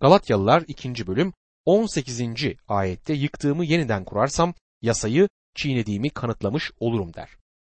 Galatyalılar 0.00 0.64
2. 0.68 1.06
bölüm 1.06 1.32
18. 1.64 2.22
ayette 2.68 3.12
yıktığımı 3.12 3.64
yeniden 3.64 4.04
kurarsam 4.04 4.54
yasayı 4.82 5.28
çiğnediğimi 5.54 6.10
kanıtlamış 6.10 6.72
olurum 6.80 7.14
der. 7.14 7.28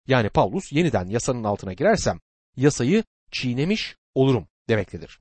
Yani 0.07 0.29
Paulus 0.29 0.73
yeniden 0.73 1.07
yasanın 1.07 1.45
altına 1.45 1.73
girersem 1.73 2.21
yasayı 2.57 3.05
çiğnemiş 3.31 3.97
olurum 4.15 4.49
demektedir. 4.69 5.21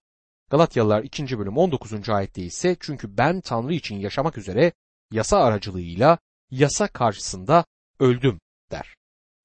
Galatyalılar 0.50 1.03
2. 1.03 1.39
bölüm 1.39 1.58
19. 1.58 2.10
ayette 2.10 2.41
ise 2.41 2.75
çünkü 2.79 3.17
ben 3.17 3.41
Tanrı 3.41 3.74
için 3.74 3.96
yaşamak 3.96 4.38
üzere 4.38 4.72
yasa 5.12 5.38
aracılığıyla 5.38 6.17
yasa 6.51 6.88
karşısında 6.88 7.65
öldüm 8.00 8.39
der. 8.72 8.96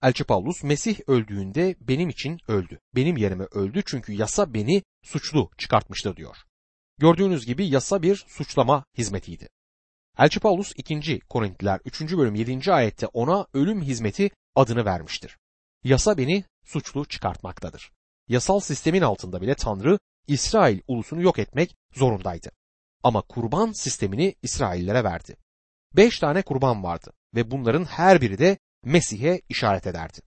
Elçi 0.02 0.24
Paulus 0.24 0.62
Mesih 0.62 1.00
öldüğünde 1.06 1.76
benim 1.80 2.08
için 2.08 2.40
öldü. 2.48 2.80
Benim 2.94 3.16
yerime 3.16 3.44
öldü 3.44 3.82
çünkü 3.86 4.12
yasa 4.12 4.54
beni 4.54 4.82
suçlu 5.02 5.50
çıkartmıştır 5.58 6.16
diyor. 6.16 6.36
Gördüğünüz 6.98 7.46
gibi 7.46 7.68
yasa 7.68 8.02
bir 8.02 8.24
suçlama 8.28 8.84
hizmetiydi. 8.98 9.48
Elçi 10.18 10.40
Paulus 10.40 10.72
2. 10.76 11.20
Korintliler 11.20 11.80
3. 11.84 12.00
bölüm 12.16 12.34
7. 12.34 12.72
ayette 12.72 13.06
ona 13.06 13.46
ölüm 13.54 13.82
hizmeti 13.82 14.30
adını 14.54 14.84
vermiştir. 14.84 15.38
Yasa 15.84 16.18
beni 16.18 16.44
suçlu 16.64 17.08
çıkartmaktadır. 17.08 17.92
Yasal 18.28 18.60
sistemin 18.60 19.02
altında 19.02 19.42
bile 19.42 19.54
Tanrı 19.54 19.98
İsrail 20.26 20.80
ulusunu 20.88 21.22
yok 21.22 21.38
etmek 21.38 21.76
zorundaydı. 21.94 22.50
Ama 23.02 23.22
kurban 23.22 23.72
sistemini 23.72 24.34
İsraillere 24.42 25.04
verdi. 25.04 25.36
beş 25.96 26.18
tane 26.18 26.42
kurban 26.42 26.82
vardı 26.82 27.12
ve 27.34 27.50
bunların 27.50 27.84
her 27.84 28.20
biri 28.20 28.38
de 28.38 28.58
Mesih'e 28.84 29.40
işaret 29.48 29.86
ederdi. 29.86 30.18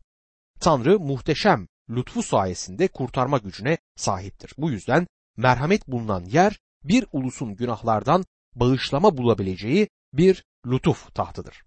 Tanrı 0.60 1.00
muhteşem 1.00 1.68
lütfu 1.90 2.24
sayesinde 2.24 2.88
kurtarma 2.88 3.38
gücüne 3.38 3.78
sahiptir. 3.96 4.54
Bu 4.58 4.72
yüzden 4.72 5.08
merhamet 5.38 5.88
bulunan 5.88 6.26
yer 6.26 6.60
bir 6.84 7.06
ulusun 7.12 7.56
günahlardan 7.56 8.26
bağışlama 8.56 9.18
bulabileceği 9.18 9.90
bir 10.14 10.44
lütuf 10.66 11.16
tahtıdır. 11.16 11.64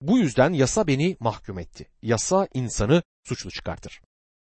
Bu 0.00 0.18
yüzden 0.18 0.52
yasa 0.52 0.86
beni 0.86 1.16
mahkum 1.20 1.58
etti. 1.58 1.86
Yasa 2.02 2.48
insanı 2.54 3.02
suçlu 3.24 3.50
çıkartır. 3.50 4.00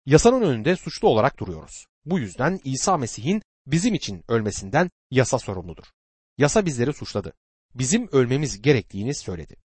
Yasanın 0.06 0.42
önünde 0.42 0.76
suçlu 0.76 1.08
olarak 1.08 1.40
duruyoruz. 1.40 1.86
Bu 2.06 2.20
yüzden 2.20 2.60
İsa 2.64 2.98
Mesih'in 2.98 3.42
bizim 3.68 3.94
için 3.94 4.24
ölmesinden 4.28 4.90
yasa 5.12 5.40
sorumludur. 5.40 5.86
Yasa 6.38 6.66
bizleri 6.66 6.94
suçladı. 6.94 7.34
Bizim 7.76 8.10
ölmemiz 8.12 8.62
gerektiğini 8.62 9.16
söyledi. 9.16 9.56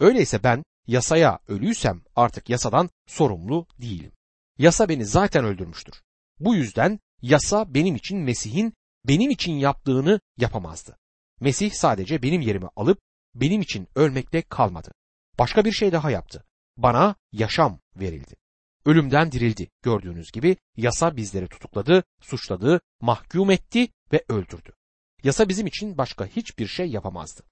Öyleyse 0.00 0.42
ben 0.42 0.64
yasaya 0.86 1.38
ölüysem 1.48 2.02
artık 2.16 2.50
yasadan 2.50 2.90
sorumlu 3.06 3.66
değilim. 3.78 4.12
Yasa 4.58 4.88
beni 4.88 5.04
zaten 5.04 5.44
öldürmüştür. 5.44 6.02
Bu 6.40 6.54
yüzden 6.54 7.00
yasa 7.22 7.74
benim 7.74 7.94
için 7.96 8.18
Mesih'in 8.18 8.74
benim 9.04 9.30
için 9.30 9.52
yaptığını 9.52 10.20
yapamazdı. 10.36 10.98
Mesih 11.40 11.72
sadece 11.72 12.22
benim 12.22 12.40
yerimi 12.40 12.68
alıp 12.76 12.98
benim 13.34 13.60
için 13.60 13.88
ölmekle 13.94 14.42
kalmadı. 14.42 14.92
Başka 15.38 15.64
bir 15.64 15.72
şey 15.72 15.92
daha 15.92 16.10
yaptı. 16.10 16.44
Bana 16.76 17.14
yaşam 17.32 17.80
verildi. 17.96 18.36
Ölümden 18.84 19.32
dirildi. 19.32 19.70
Gördüğünüz 19.82 20.32
gibi 20.32 20.56
yasa 20.76 21.16
bizleri 21.16 21.48
tutukladı, 21.48 22.04
suçladı, 22.20 22.80
mahkum 23.00 23.50
etti 23.50 23.88
ve 24.12 24.24
öldürdü. 24.28 24.72
Yasa 25.22 25.48
bizim 25.48 25.66
için 25.66 25.98
başka 25.98 26.26
hiçbir 26.26 26.66
şey 26.66 26.86
yapamazdı. 26.86 27.42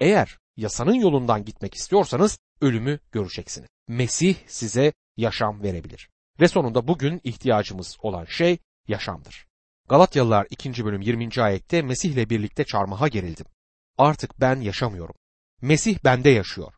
Eğer 0.00 0.38
yasanın 0.56 0.94
yolundan 0.94 1.44
gitmek 1.44 1.74
istiyorsanız 1.74 2.38
ölümü 2.60 2.98
göreceksiniz. 3.12 3.68
Mesih 3.88 4.36
size 4.46 4.92
yaşam 5.16 5.62
verebilir. 5.62 6.08
Ve 6.40 6.48
sonunda 6.48 6.88
bugün 6.88 7.20
ihtiyacımız 7.24 7.96
olan 8.02 8.24
şey 8.24 8.58
yaşamdır. 8.88 9.46
Galatyalılar 9.88 10.46
2. 10.50 10.84
bölüm 10.84 11.00
20. 11.00 11.42
ayette 11.42 11.82
Mesih 11.82 12.10
ile 12.10 12.30
birlikte 12.30 12.64
çarmıha 12.64 13.08
gerildim. 13.08 13.46
Artık 13.98 14.40
ben 14.40 14.60
yaşamıyorum. 14.60 15.14
Mesih 15.62 15.98
bende 16.04 16.30
yaşıyor. 16.30 16.72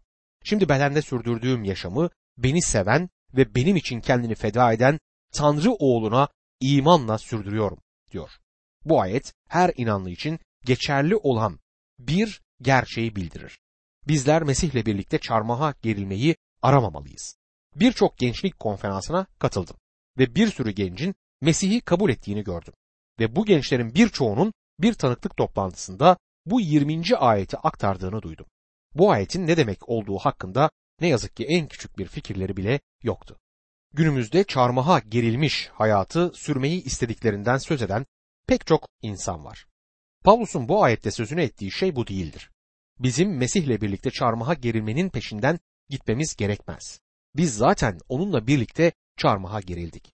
Şimdi 0.44 0.68
bedende 0.68 1.02
sürdürdüğüm 1.02 1.64
yaşamı 1.64 2.10
beni 2.38 2.62
seven 2.62 3.10
ve 3.34 3.54
benim 3.54 3.76
için 3.76 4.00
kendini 4.00 4.34
feda 4.34 4.72
eden 4.72 4.98
Tanrı 5.32 5.72
oğluna 5.72 6.28
imanla 6.60 7.18
sürdürüyorum 7.18 7.78
diyor. 8.12 8.30
Bu 8.84 9.00
ayet 9.00 9.34
her 9.48 9.72
inanlı 9.76 10.10
için 10.10 10.38
geçerli 10.64 11.16
olan 11.16 11.60
bir 11.98 12.42
gerçeği 12.62 13.16
bildirir. 13.16 13.58
Bizler 14.08 14.42
Mesih'le 14.42 14.86
birlikte 14.86 15.18
çarmıha 15.18 15.74
gerilmeyi 15.82 16.36
aramamalıyız. 16.62 17.36
Birçok 17.76 18.18
gençlik 18.18 18.58
konferansına 18.58 19.26
katıldım 19.38 19.76
ve 20.18 20.34
bir 20.34 20.48
sürü 20.48 20.70
gencin 20.70 21.14
Mesih'i 21.40 21.80
kabul 21.80 22.10
ettiğini 22.10 22.44
gördüm. 22.44 22.74
Ve 23.20 23.36
bu 23.36 23.44
gençlerin 23.44 23.94
birçoğunun 23.94 24.52
bir 24.78 24.94
tanıklık 24.94 25.36
toplantısında 25.36 26.16
bu 26.46 26.60
20. 26.60 27.16
ayeti 27.16 27.56
aktardığını 27.56 28.22
duydum. 28.22 28.46
Bu 28.94 29.10
ayetin 29.10 29.46
ne 29.46 29.56
demek 29.56 29.88
olduğu 29.88 30.18
hakkında 30.18 30.70
ne 31.00 31.08
yazık 31.08 31.36
ki 31.36 31.44
en 31.44 31.68
küçük 31.68 31.98
bir 31.98 32.06
fikirleri 32.06 32.56
bile 32.56 32.80
yoktu. 33.02 33.38
Günümüzde 33.92 34.44
çarmıha 34.44 34.98
gerilmiş 34.98 35.68
hayatı 35.72 36.32
sürmeyi 36.34 36.82
istediklerinden 36.84 37.58
söz 37.58 37.82
eden 37.82 38.06
pek 38.46 38.66
çok 38.66 38.88
insan 39.02 39.44
var. 39.44 39.66
Pavlus'un 40.24 40.68
bu 40.68 40.84
ayette 40.84 41.10
sözünü 41.10 41.42
ettiği 41.42 41.70
şey 41.70 41.96
bu 41.96 42.06
değildir. 42.06 42.49
Bizim 43.00 43.36
Mesih'le 43.36 43.80
birlikte 43.80 44.10
çarmıha 44.10 44.54
gerilmenin 44.54 45.08
peşinden 45.08 45.58
gitmemiz 45.88 46.36
gerekmez. 46.36 47.00
Biz 47.36 47.54
zaten 47.54 47.98
onunla 48.08 48.46
birlikte 48.46 48.92
çarmıha 49.16 49.60
gerildik. 49.60 50.12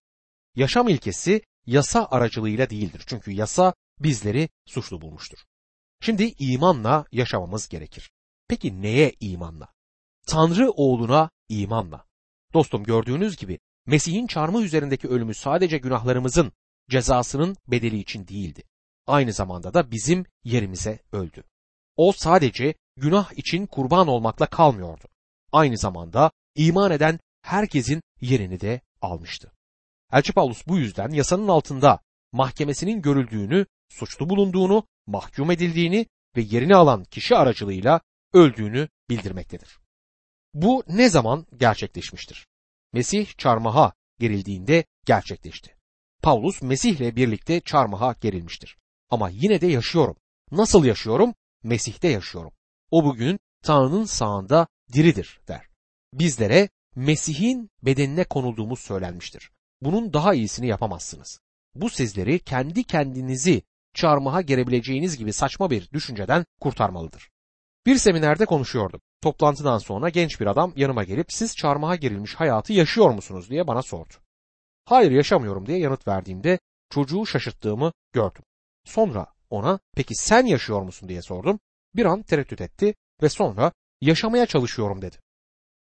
Yaşam 0.55 0.87
ilkesi 0.87 1.41
yasa 1.65 2.07
aracılığıyla 2.11 2.69
değildir. 2.69 3.03
Çünkü 3.07 3.31
yasa 3.31 3.73
bizleri 3.99 4.49
suçlu 4.65 5.01
bulmuştur. 5.01 5.37
Şimdi 6.01 6.33
imanla 6.39 7.05
yaşamamız 7.11 7.67
gerekir. 7.67 8.11
Peki 8.47 8.81
neye 8.81 9.13
imanla? 9.19 9.73
Tanrı 10.27 10.71
oğluna 10.71 11.29
imanla. 11.49 12.05
Dostum 12.53 12.83
gördüğünüz 12.83 13.37
gibi 13.37 13.59
Mesih'in 13.85 14.27
çarmıh 14.27 14.63
üzerindeki 14.63 15.07
ölümü 15.07 15.33
sadece 15.33 15.77
günahlarımızın 15.77 16.51
cezasının 16.89 17.57
bedeli 17.67 17.99
için 17.99 18.27
değildi. 18.27 18.63
Aynı 19.07 19.33
zamanda 19.33 19.73
da 19.73 19.91
bizim 19.91 20.25
yerimize 20.43 20.99
öldü. 21.11 21.43
O 21.97 22.11
sadece 22.11 22.73
günah 22.97 23.31
için 23.37 23.65
kurban 23.65 24.07
olmakla 24.07 24.45
kalmıyordu. 24.45 25.03
Aynı 25.51 25.77
zamanda 25.77 26.31
iman 26.55 26.91
eden 26.91 27.19
herkesin 27.41 28.01
yerini 28.21 28.59
de 28.59 28.81
almıştı. 29.01 29.51
Elçi 30.11 30.33
Paulus 30.33 30.67
bu 30.67 30.77
yüzden 30.77 31.09
yasanın 31.09 31.47
altında 31.47 31.99
mahkemesinin 32.31 33.01
görüldüğünü, 33.01 33.65
suçlu 33.89 34.29
bulunduğunu, 34.29 34.87
mahkum 35.07 35.51
edildiğini 35.51 36.05
ve 36.35 36.41
yerini 36.41 36.75
alan 36.75 37.03
kişi 37.03 37.35
aracılığıyla 37.35 38.01
öldüğünü 38.33 38.89
bildirmektedir. 39.09 39.79
Bu 40.53 40.83
ne 40.87 41.09
zaman 41.09 41.45
gerçekleşmiştir? 41.57 42.47
Mesih 42.93 43.37
çarmıha 43.37 43.93
gerildiğinde 44.19 44.85
gerçekleşti. 45.05 45.75
Paulus 46.21 46.61
Mesih'le 46.61 47.15
birlikte 47.15 47.61
çarmıha 47.61 48.15
gerilmiştir. 48.21 48.77
Ama 49.09 49.29
yine 49.29 49.61
de 49.61 49.67
yaşıyorum. 49.67 50.15
Nasıl 50.51 50.85
yaşıyorum? 50.85 51.33
Mesih'te 51.63 52.07
yaşıyorum. 52.07 52.51
O 52.91 53.05
bugün 53.05 53.39
Tanrı'nın 53.63 54.05
sağında 54.05 54.67
diridir 54.93 55.39
der. 55.47 55.67
Bizlere 56.13 56.69
Mesih'in 56.95 57.69
bedenine 57.83 58.23
konulduğumuz 58.23 58.79
söylenmiştir. 58.79 59.51
Bunun 59.81 60.13
daha 60.13 60.33
iyisini 60.33 60.67
yapamazsınız. 60.67 61.39
Bu 61.75 61.89
sizleri 61.89 62.39
kendi 62.39 62.83
kendinizi 62.83 63.61
çarmıha 63.93 64.41
gerebileceğiniz 64.41 65.17
gibi 65.17 65.33
saçma 65.33 65.69
bir 65.69 65.91
düşünceden 65.91 66.45
kurtarmalıdır. 66.61 67.29
Bir 67.85 67.97
seminerde 67.97 68.45
konuşuyordum. 68.45 69.01
Toplantıdan 69.21 69.77
sonra 69.77 70.09
genç 70.09 70.41
bir 70.41 70.45
adam 70.45 70.73
yanıma 70.75 71.03
gelip 71.03 71.33
siz 71.33 71.55
çarmıha 71.55 71.95
gerilmiş 71.95 72.35
hayatı 72.35 72.73
yaşıyor 72.73 73.09
musunuz 73.09 73.49
diye 73.49 73.67
bana 73.67 73.81
sordu. 73.81 74.13
Hayır 74.85 75.11
yaşamıyorum 75.11 75.65
diye 75.65 75.79
yanıt 75.79 76.07
verdiğimde 76.07 76.59
çocuğu 76.89 77.25
şaşırttığımı 77.25 77.91
gördüm. 78.13 78.43
Sonra 78.85 79.27
ona 79.49 79.79
peki 79.95 80.15
sen 80.15 80.45
yaşıyor 80.45 80.81
musun 80.81 81.09
diye 81.09 81.21
sordum. 81.21 81.59
Bir 81.95 82.05
an 82.05 82.23
tereddüt 82.23 82.61
etti 82.61 82.95
ve 83.21 83.29
sonra 83.29 83.71
yaşamaya 84.01 84.45
çalışıyorum 84.45 85.01
dedi. 85.01 85.17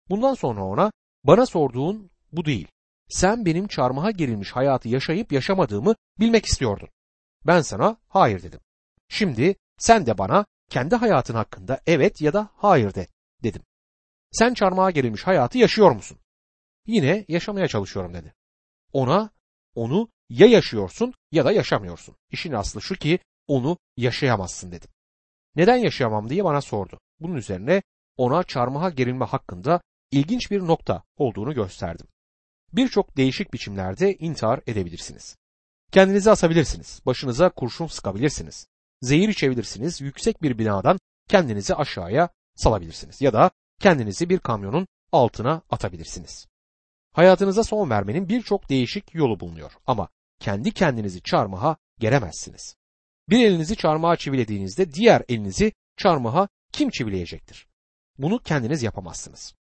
Bundan 0.09 0.35
sonra 0.35 0.65
ona 0.65 0.93
bana 1.25 1.47
sorduğun 1.47 2.11
bu 2.33 2.45
değil. 2.45 2.69
Sen 3.09 3.47
benim 3.47 3.69
çarmıha 3.69 4.11
gerilmiş 4.11 4.53
hayatı 4.53 4.89
yaşayıp 4.89 5.33
yaşamadığımı 5.33 5.95
bilmek 6.21 6.47
istiyordun. 6.47 6.89
Ben 7.47 7.61
sana 7.61 7.97
hayır 8.09 8.43
dedim. 8.43 8.61
Şimdi 9.09 9.57
sen 9.79 10.07
de 10.07 10.19
bana 10.19 10.47
kendi 10.71 10.97
hayatın 10.97 11.35
hakkında 11.35 11.81
evet 11.87 12.21
ya 12.21 12.33
da 12.33 12.49
hayır 12.57 12.95
de 12.95 13.07
dedim. 13.43 13.63
Sen 14.33 14.55
çarmıha 14.55 14.91
gerilmiş 14.91 15.27
hayatı 15.27 15.59
yaşıyor 15.59 15.91
musun? 15.91 16.19
Yine 16.87 17.25
yaşamaya 17.29 17.69
çalışıyorum 17.69 18.15
dedi. 18.15 18.35
Ona 18.93 19.31
onu 19.75 20.09
ya 20.29 20.47
yaşıyorsun 20.47 21.15
ya 21.33 21.45
da 21.45 21.53
yaşamıyorsun. 21.53 22.17
İşin 22.31 22.53
aslı 22.53 22.83
şu 22.83 22.95
ki 22.95 23.19
onu 23.49 23.79
yaşayamazsın 23.97 24.73
dedim. 24.73 24.91
Neden 25.57 25.77
yaşayamam 25.77 26.29
diye 26.29 26.45
bana 26.45 26.61
sordu. 26.61 27.01
Bunun 27.21 27.35
üzerine 27.35 27.83
ona 28.17 28.43
çarmıha 28.43 28.91
gerilme 28.91 29.25
hakkında 29.25 29.81
ilginç 30.11 30.51
bir 30.51 30.61
nokta 30.61 31.03
olduğunu 31.17 31.55
gösterdim. 31.55 32.07
Birçok 32.73 33.17
değişik 33.17 33.53
biçimlerde 33.55 34.17
intihar 34.17 34.61
edebilirsiniz. 34.67 35.37
Kendinizi 35.93 36.31
asabilirsiniz, 36.31 37.01
başınıza 37.07 37.51
kurşun 37.51 37.87
sıkabilirsiniz, 37.87 38.67
zehir 39.03 39.29
içebilirsiniz, 39.29 40.01
yüksek 40.01 40.43
bir 40.43 40.59
binadan 40.59 40.99
kendinizi 41.29 41.75
aşağıya 41.75 42.29
salabilirsiniz 42.55 43.21
ya 43.21 43.33
da 43.33 43.51
kendinizi 43.81 44.29
bir 44.29 44.39
kamyonun 44.39 44.87
altına 45.13 45.63
atabilirsiniz. 45.71 46.47
Hayatınıza 47.13 47.65
son 47.65 47.91
vermenin 47.91 48.29
birçok 48.29 48.69
değişik 48.69 49.15
yolu 49.15 49.41
bulunuyor 49.41 49.73
ama 49.87 50.09
kendi 50.41 50.73
kendinizi 50.73 51.23
çarmıha 51.23 51.77
geremezsiniz. 51.99 52.77
Bir 53.29 53.47
elinizi 53.47 53.77
çarmıha 53.77 54.17
çivilediğinizde 54.17 54.93
diğer 54.93 55.23
elinizi 55.29 55.73
çarmıha 55.97 56.49
kim 56.73 56.91
çivileyecektir? 56.91 57.67
Bunu 58.19 58.39
kendiniz 58.39 58.83
yapamazsınız. 58.83 59.55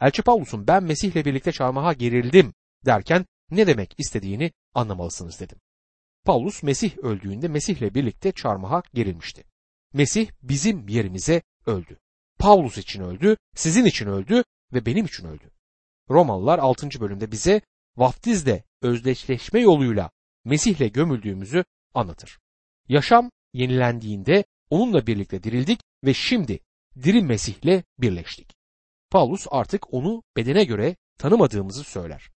Elçi 0.00 0.22
Pavlus'un 0.22 0.66
ben 0.66 0.82
Mesih'le 0.82 1.24
birlikte 1.24 1.52
çarmıha 1.52 1.92
gerildim 1.92 2.54
derken 2.86 3.26
ne 3.50 3.66
demek 3.66 3.94
istediğini 3.98 4.52
anlamalısınız 4.74 5.40
dedim. 5.40 5.58
Paulus 6.24 6.62
Mesih 6.62 6.98
öldüğünde 6.98 7.48
Mesih'le 7.48 7.94
birlikte 7.94 8.32
çarmıha 8.32 8.82
gerilmişti. 8.94 9.44
Mesih 9.92 10.30
bizim 10.42 10.88
yerimize 10.88 11.42
öldü. 11.66 11.98
Paulus 12.38 12.78
için 12.78 13.00
öldü, 13.00 13.36
sizin 13.54 13.84
için 13.84 14.06
öldü 14.06 14.44
ve 14.72 14.86
benim 14.86 15.06
için 15.06 15.24
öldü. 15.24 15.50
Romalılar 16.10 16.58
6. 16.58 17.00
bölümde 17.00 17.32
bize 17.32 17.60
vaftizle 17.96 18.64
özdeşleşme 18.82 19.60
yoluyla 19.60 20.10
Mesih'le 20.44 20.92
gömüldüğümüzü 20.92 21.64
anlatır. 21.94 22.39
Yaşam 22.90 23.30
yenilendiğinde 23.52 24.44
onunla 24.70 25.06
birlikte 25.06 25.42
dirildik 25.42 25.80
ve 26.04 26.14
şimdi 26.14 26.60
diri 27.02 27.22
Mesih'le 27.22 27.82
birleştik. 27.98 28.52
Paulus 29.10 29.46
artık 29.50 29.94
onu 29.94 30.22
bedene 30.36 30.64
göre 30.64 30.96
tanımadığımızı 31.18 31.84
söyler. 31.84 32.30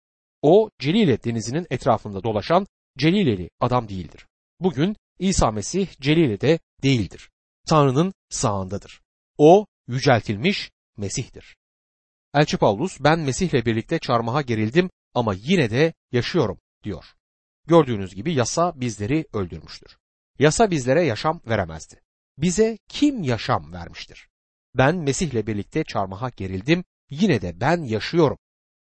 O 0.42 0.70
Celile 0.80 1.24
denizinin 1.24 1.68
etrafında 1.70 2.24
dolaşan 2.24 2.68
Celileli 2.98 3.50
adam 3.60 3.90
değildir. 3.90 4.28
Bugün 4.60 4.96
İsa 5.20 5.52
Mesih 5.52 5.88
Celile'de 6.02 6.60
değildir. 6.84 7.30
Tanrı'nın 7.68 8.14
sağındadır. 8.30 9.02
O 9.38 9.66
yüceltilmiş 9.88 10.72
Mesih'tir. 10.98 11.56
Elçi 12.34 12.58
Paulus 12.58 12.98
ben 13.00 13.20
Mesih'le 13.20 13.66
birlikte 13.66 14.00
çarmıha 14.00 14.42
gerildim 14.42 14.90
ama 15.14 15.34
yine 15.34 15.70
de 15.70 15.94
yaşıyorum 16.12 16.60
diyor. 16.84 17.06
Gördüğünüz 17.68 18.16
gibi 18.16 18.34
yasa 18.34 18.74
bizleri 18.82 19.26
öldürmüştür. 19.34 20.01
Yasa 20.41 20.71
bizlere 20.71 21.04
yaşam 21.04 21.41
veremezdi. 21.47 22.01
Bize 22.38 22.77
kim 22.88 23.23
yaşam 23.23 23.73
vermiştir? 23.73 24.30
Ben 24.75 24.95
Mesih'le 24.95 25.47
birlikte 25.47 25.84
çarmıha 25.84 26.30
gerildim, 26.30 26.84
yine 27.10 27.41
de 27.41 27.60
ben 27.62 27.84
yaşıyorum. 27.84 28.38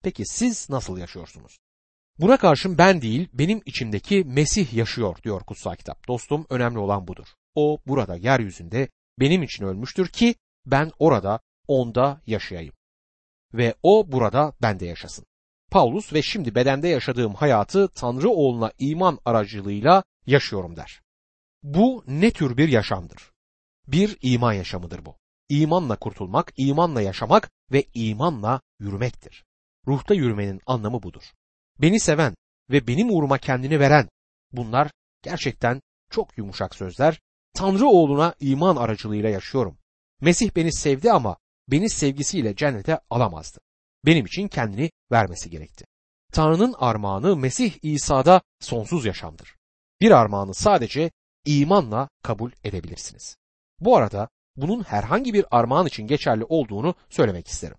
Peki 0.03 0.27
siz 0.27 0.71
nasıl 0.71 0.99
yaşıyorsunuz? 0.99 1.59
Buna 2.19 2.37
karşın 2.37 2.79
ben 2.79 3.03
değil, 3.03 3.29
benim 3.33 3.63
içimdeki 3.67 4.25
Mesih 4.25 4.75
yaşıyor 4.75 5.17
diyor 5.23 5.41
kutsal 5.41 5.77
kitap. 5.77 6.09
Dostum 6.09 6.47
önemli 6.51 6.79
olan 6.79 7.09
budur. 7.09 7.27
O 7.55 7.79
burada 7.87 8.17
yeryüzünde 8.17 8.89
benim 9.21 9.43
için 9.43 9.65
ölmüştür 9.65 10.09
ki 10.09 10.35
ben 10.67 10.93
orada 10.99 11.41
onda 11.69 12.21
yaşayayım. 12.27 12.75
Ve 13.53 13.75
o 13.83 14.13
burada 14.13 14.53
bende 14.63 14.87
yaşasın. 14.87 15.27
Paulus 15.71 16.13
ve 16.13 16.23
şimdi 16.23 16.55
bedende 16.55 16.89
yaşadığım 16.89 17.35
hayatı 17.35 17.89
Tanrı 17.89 18.31
oğluna 18.31 18.73
iman 18.79 19.19
aracılığıyla 19.25 20.05
yaşıyorum 20.27 20.77
der. 20.77 21.04
Bu 21.65 22.05
ne 22.07 22.31
tür 22.31 22.57
bir 22.57 22.69
yaşamdır? 22.69 23.33
Bir 23.87 24.19
iman 24.23 24.53
yaşamıdır 24.53 25.05
bu. 25.05 25.17
İmanla 25.49 25.97
kurtulmak, 25.97 26.53
imanla 26.57 27.03
yaşamak 27.03 27.51
ve 27.73 27.85
imanla 27.95 28.61
yürümektir. 28.79 29.45
Ruhta 29.87 30.15
yürümenin 30.15 30.61
anlamı 30.67 31.03
budur. 31.03 31.23
Beni 31.81 32.01
seven 32.01 32.35
ve 32.71 32.87
benim 32.87 33.11
uğruma 33.11 33.39
kendini 33.39 33.81
veren 33.81 34.09
bunlar 34.53 34.91
gerçekten 35.23 35.83
çok 36.11 36.39
yumuşak 36.39 36.75
sözler. 36.75 37.21
Tanrı 37.55 37.87
oğluna 37.87 38.35
iman 38.41 38.77
aracılığıyla 38.77 39.29
yaşıyorum. 39.29 39.79
Mesih 40.21 40.51
beni 40.57 40.73
sevdi 40.73 41.13
ama 41.13 41.37
beni 41.69 41.91
sevgisiyle 41.91 42.57
cennete 42.57 43.01
alamazdı. 43.11 43.59
Benim 44.07 44.27
için 44.27 44.49
kendini 44.49 44.91
vermesi 45.13 45.51
gerekti. 45.51 45.85
Tanrı'nın 46.33 46.75
armağanı 46.79 47.37
Mesih 47.37 47.73
İsa'da 47.83 48.43
sonsuz 48.61 49.05
yaşamdır. 49.07 49.57
Bir 50.01 50.11
armağanı 50.11 50.55
sadece 50.55 51.11
imanla 51.45 52.09
kabul 52.23 52.51
edebilirsiniz. 52.65 53.37
Bu 53.81 53.97
arada 53.97 54.29
bunun 54.57 54.83
herhangi 54.83 55.35
bir 55.35 55.47
armağan 55.51 55.87
için 55.87 56.07
geçerli 56.07 56.45
olduğunu 56.45 56.95
söylemek 57.09 57.49
isterim. 57.49 57.77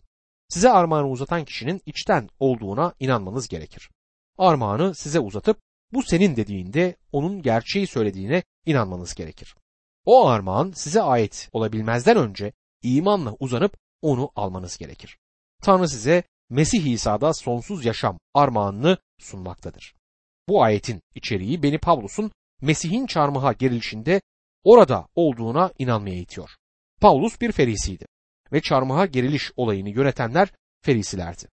Size 0.49 0.69
armağanı 0.69 1.09
uzatan 1.09 1.45
kişinin 1.45 1.81
içten 1.85 2.29
olduğuna 2.39 2.93
inanmanız 2.99 3.47
gerekir. 3.47 3.89
Armağanı 4.37 4.95
size 4.95 5.19
uzatıp 5.19 5.57
bu 5.93 6.03
senin 6.03 6.35
dediğinde 6.35 6.95
onun 7.11 7.41
gerçeği 7.41 7.87
söylediğine 7.87 8.43
inanmanız 8.65 9.15
gerekir. 9.15 9.55
O 10.05 10.27
armağan 10.27 10.71
size 10.75 11.01
ait 11.01 11.49
olabilmezden 11.51 12.17
önce 12.17 12.53
imanla 12.81 13.35
uzanıp 13.39 13.77
onu 14.01 14.31
almanız 14.35 14.77
gerekir. 14.77 15.17
Tanrı 15.61 15.89
size 15.89 16.23
Mesih 16.49 16.85
İsa'da 16.85 17.33
sonsuz 17.33 17.85
yaşam 17.85 18.19
armağanını 18.33 18.97
sunmaktadır. 19.19 19.95
Bu 20.49 20.63
ayetin 20.63 21.01
içeriği 21.15 21.63
beni 21.63 21.77
Pavlus'un 21.77 22.31
Mesih'in 22.65 23.05
çarmıha 23.05 23.53
gerilişinde 23.53 24.21
orada 24.63 25.07
olduğuna 25.15 25.71
inanmaya 25.79 26.15
itiyor. 26.15 26.49
Paulus 27.01 27.41
bir 27.41 27.51
ferisiydi 27.51 28.05
ve 28.51 28.61
çarmıha 28.61 29.05
geriliş 29.05 29.51
olayını 29.55 29.89
yönetenler 29.89 30.49
ferisilerdi. 30.81 31.47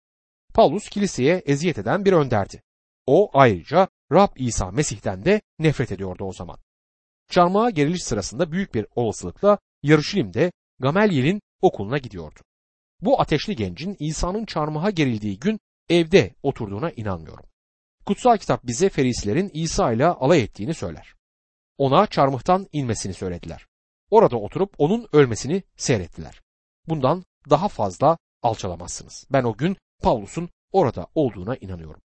Paulus 0.54 0.88
kiliseye 0.88 1.42
eziyet 1.46 1.78
eden 1.78 2.04
bir 2.04 2.12
önderdi. 2.12 2.62
O 3.06 3.30
ayrıca 3.32 3.88
Rab 4.12 4.28
İsa 4.36 4.70
Mesih'ten 4.70 5.24
de 5.24 5.40
nefret 5.58 5.92
ediyordu 5.92 6.24
o 6.24 6.32
zaman. 6.32 6.58
Çarmıha 7.30 7.70
geriliş 7.70 8.02
sırasında 8.02 8.52
büyük 8.52 8.74
bir 8.74 8.86
olasılıkla 8.94 9.58
Yarışilim'de 9.82 10.52
Gamelyel'in 10.78 11.40
okuluna 11.62 11.98
gidiyordu. 11.98 12.40
Bu 13.00 13.20
ateşli 13.20 13.56
gencin 13.56 13.96
İsa'nın 13.98 14.44
çarmıha 14.44 14.90
gerildiği 14.90 15.38
gün 15.38 15.60
evde 15.88 16.34
oturduğuna 16.42 16.90
inanmıyorum. 16.90 17.49
Kutsal 18.10 18.36
kitap 18.36 18.66
bize 18.66 18.88
ferisilerin 18.88 19.50
İsa 19.54 19.92
ile 19.92 20.06
alay 20.06 20.42
ettiğini 20.42 20.74
söyler. 20.74 21.14
Ona 21.78 22.06
çarmıhtan 22.06 22.66
inmesini 22.72 23.14
söylediler. 23.14 23.66
Orada 24.10 24.36
oturup 24.36 24.74
onun 24.78 25.08
ölmesini 25.12 25.62
seyrettiler. 25.76 26.40
Bundan 26.88 27.24
daha 27.50 27.68
fazla 27.68 28.18
alçalamazsınız. 28.42 29.26
Ben 29.32 29.44
o 29.44 29.56
gün 29.56 29.76
Pavlus'un 30.02 30.48
orada 30.72 31.06
olduğuna 31.14 31.56
inanıyorum. 31.56 32.00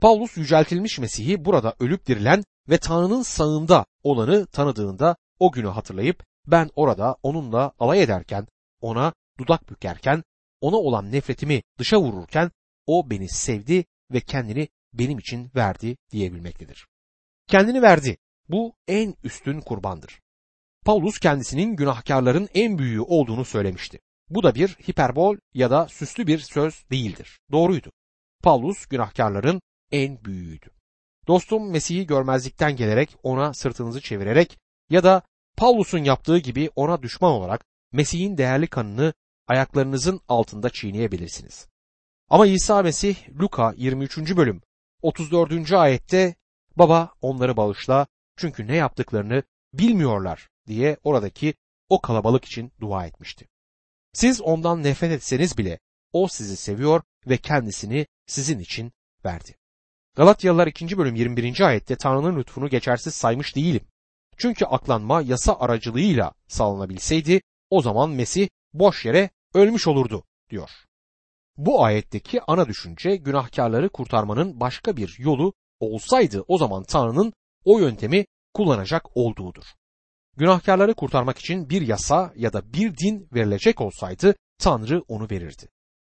Pavlus 0.00 0.36
yüceltilmiş 0.36 0.98
Mesih'i 0.98 1.44
burada 1.44 1.74
ölüp 1.80 2.06
dirilen 2.06 2.44
ve 2.68 2.78
Tanrı'nın 2.78 3.22
sağında 3.22 3.86
olanı 4.02 4.46
tanıdığında 4.46 5.16
o 5.38 5.52
günü 5.52 5.68
hatırlayıp 5.68 6.24
ben 6.46 6.70
orada 6.76 7.16
onunla 7.22 7.72
alay 7.78 8.02
ederken, 8.02 8.46
ona 8.80 9.12
dudak 9.38 9.70
bükerken, 9.70 10.22
ona 10.60 10.76
olan 10.76 11.12
nefretimi 11.12 11.62
dışa 11.78 12.00
vururken 12.00 12.50
o 12.86 13.10
beni 13.10 13.28
sevdi 13.28 13.84
ve 14.10 14.20
kendini 14.20 14.68
benim 14.92 15.18
için 15.18 15.50
verdi 15.56 15.96
diyebilmektedir. 16.12 16.86
Kendini 17.46 17.82
verdi. 17.82 18.16
Bu 18.48 18.74
en 18.88 19.14
üstün 19.24 19.60
kurbandır. 19.60 20.20
Paulus 20.84 21.18
kendisinin 21.18 21.76
günahkarların 21.76 22.48
en 22.54 22.78
büyüğü 22.78 23.00
olduğunu 23.00 23.44
söylemişti. 23.44 24.00
Bu 24.28 24.42
da 24.42 24.54
bir 24.54 24.68
hiperbol 24.68 25.36
ya 25.54 25.70
da 25.70 25.88
süslü 25.88 26.26
bir 26.26 26.38
söz 26.38 26.84
değildir. 26.90 27.40
Doğruydu. 27.52 27.92
Paulus 28.42 28.86
günahkarların 28.86 29.60
en 29.92 30.24
büyüğüydü. 30.24 30.70
Dostum 31.26 31.70
Mesih'i 31.70 32.06
görmezlikten 32.06 32.76
gelerek 32.76 33.16
ona 33.22 33.54
sırtınızı 33.54 34.00
çevirerek 34.00 34.58
ya 34.90 35.04
da 35.04 35.22
Paulus'un 35.56 36.04
yaptığı 36.04 36.38
gibi 36.38 36.70
ona 36.76 37.02
düşman 37.02 37.32
olarak 37.32 37.64
Mesih'in 37.92 38.38
değerli 38.38 38.66
kanını 38.66 39.14
ayaklarınızın 39.48 40.20
altında 40.28 40.70
çiğneyebilirsiniz. 40.70 41.68
Ama 42.30 42.46
İsa 42.46 42.82
Mesih 42.82 43.16
Luka 43.40 43.74
23. 43.76 44.36
bölüm 44.36 44.62
34. 45.02 45.72
ayette 45.72 46.34
Baba 46.76 47.14
onları 47.20 47.56
bağışla 47.56 48.06
çünkü 48.36 48.66
ne 48.66 48.76
yaptıklarını 48.76 49.42
bilmiyorlar 49.72 50.48
diye 50.66 50.96
oradaki 51.04 51.54
o 51.88 52.00
kalabalık 52.00 52.44
için 52.44 52.72
dua 52.80 53.06
etmişti. 53.06 53.48
Siz 54.12 54.40
ondan 54.40 54.82
nefret 54.82 55.12
etseniz 55.12 55.58
bile 55.58 55.78
o 56.12 56.28
sizi 56.28 56.56
seviyor 56.56 57.02
ve 57.26 57.36
kendisini 57.36 58.06
sizin 58.26 58.58
için 58.58 58.92
verdi. 59.24 59.56
Galatyalılar 60.16 60.66
2. 60.66 60.98
bölüm 60.98 61.14
21. 61.14 61.60
ayette 61.60 61.96
Tanrı'nın 61.96 62.38
lütfunu 62.38 62.68
geçersiz 62.68 63.14
saymış 63.14 63.56
değilim. 63.56 63.86
Çünkü 64.36 64.64
aklanma 64.64 65.22
yasa 65.22 65.56
aracılığıyla 65.60 66.32
sağlanabilseydi 66.48 67.42
o 67.70 67.82
zaman 67.82 68.10
Mesih 68.10 68.48
boş 68.72 69.04
yere 69.04 69.30
ölmüş 69.54 69.86
olurdu 69.86 70.24
diyor. 70.50 70.70
Bu 71.60 71.84
ayetteki 71.84 72.40
ana 72.42 72.68
düşünce 72.68 73.16
günahkarları 73.16 73.88
kurtarmanın 73.88 74.60
başka 74.60 74.96
bir 74.96 75.16
yolu 75.18 75.52
olsaydı 75.80 76.44
o 76.48 76.58
zaman 76.58 76.84
Tanrı'nın 76.84 77.32
o 77.64 77.78
yöntemi 77.78 78.26
kullanacak 78.54 79.16
olduğudur. 79.16 79.64
Günahkarları 80.36 80.94
kurtarmak 80.94 81.38
için 81.38 81.70
bir 81.70 81.82
yasa 81.82 82.32
ya 82.36 82.52
da 82.52 82.72
bir 82.72 82.96
din 82.96 83.28
verilecek 83.34 83.80
olsaydı 83.80 84.34
Tanrı 84.58 85.02
onu 85.08 85.30
verirdi. 85.30 85.68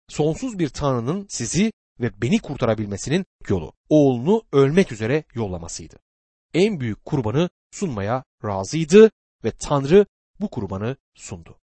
Sonsuz 0.10 0.60
bir 0.60 0.70
Tanrı'nın 0.70 1.26
sizi 1.30 1.72
ve 2.00 2.22
beni 2.22 2.40
kurtarabilmesinin 2.40 3.26
yolu 3.50 3.74
oğlunu 3.90 4.44
ölmek 4.52 4.92
üzere 4.92 5.24
yollamasıydı. 5.34 5.96
En 6.54 6.80
büyük 6.80 7.06
kurbanı 7.06 7.50
sunmaya 7.72 8.24
razıydı 8.44 9.12
ve 9.44 9.52
Tanrı 9.52 10.06
bu 10.40 10.50
kurbanı 10.50 10.96
sundu. 11.16 11.60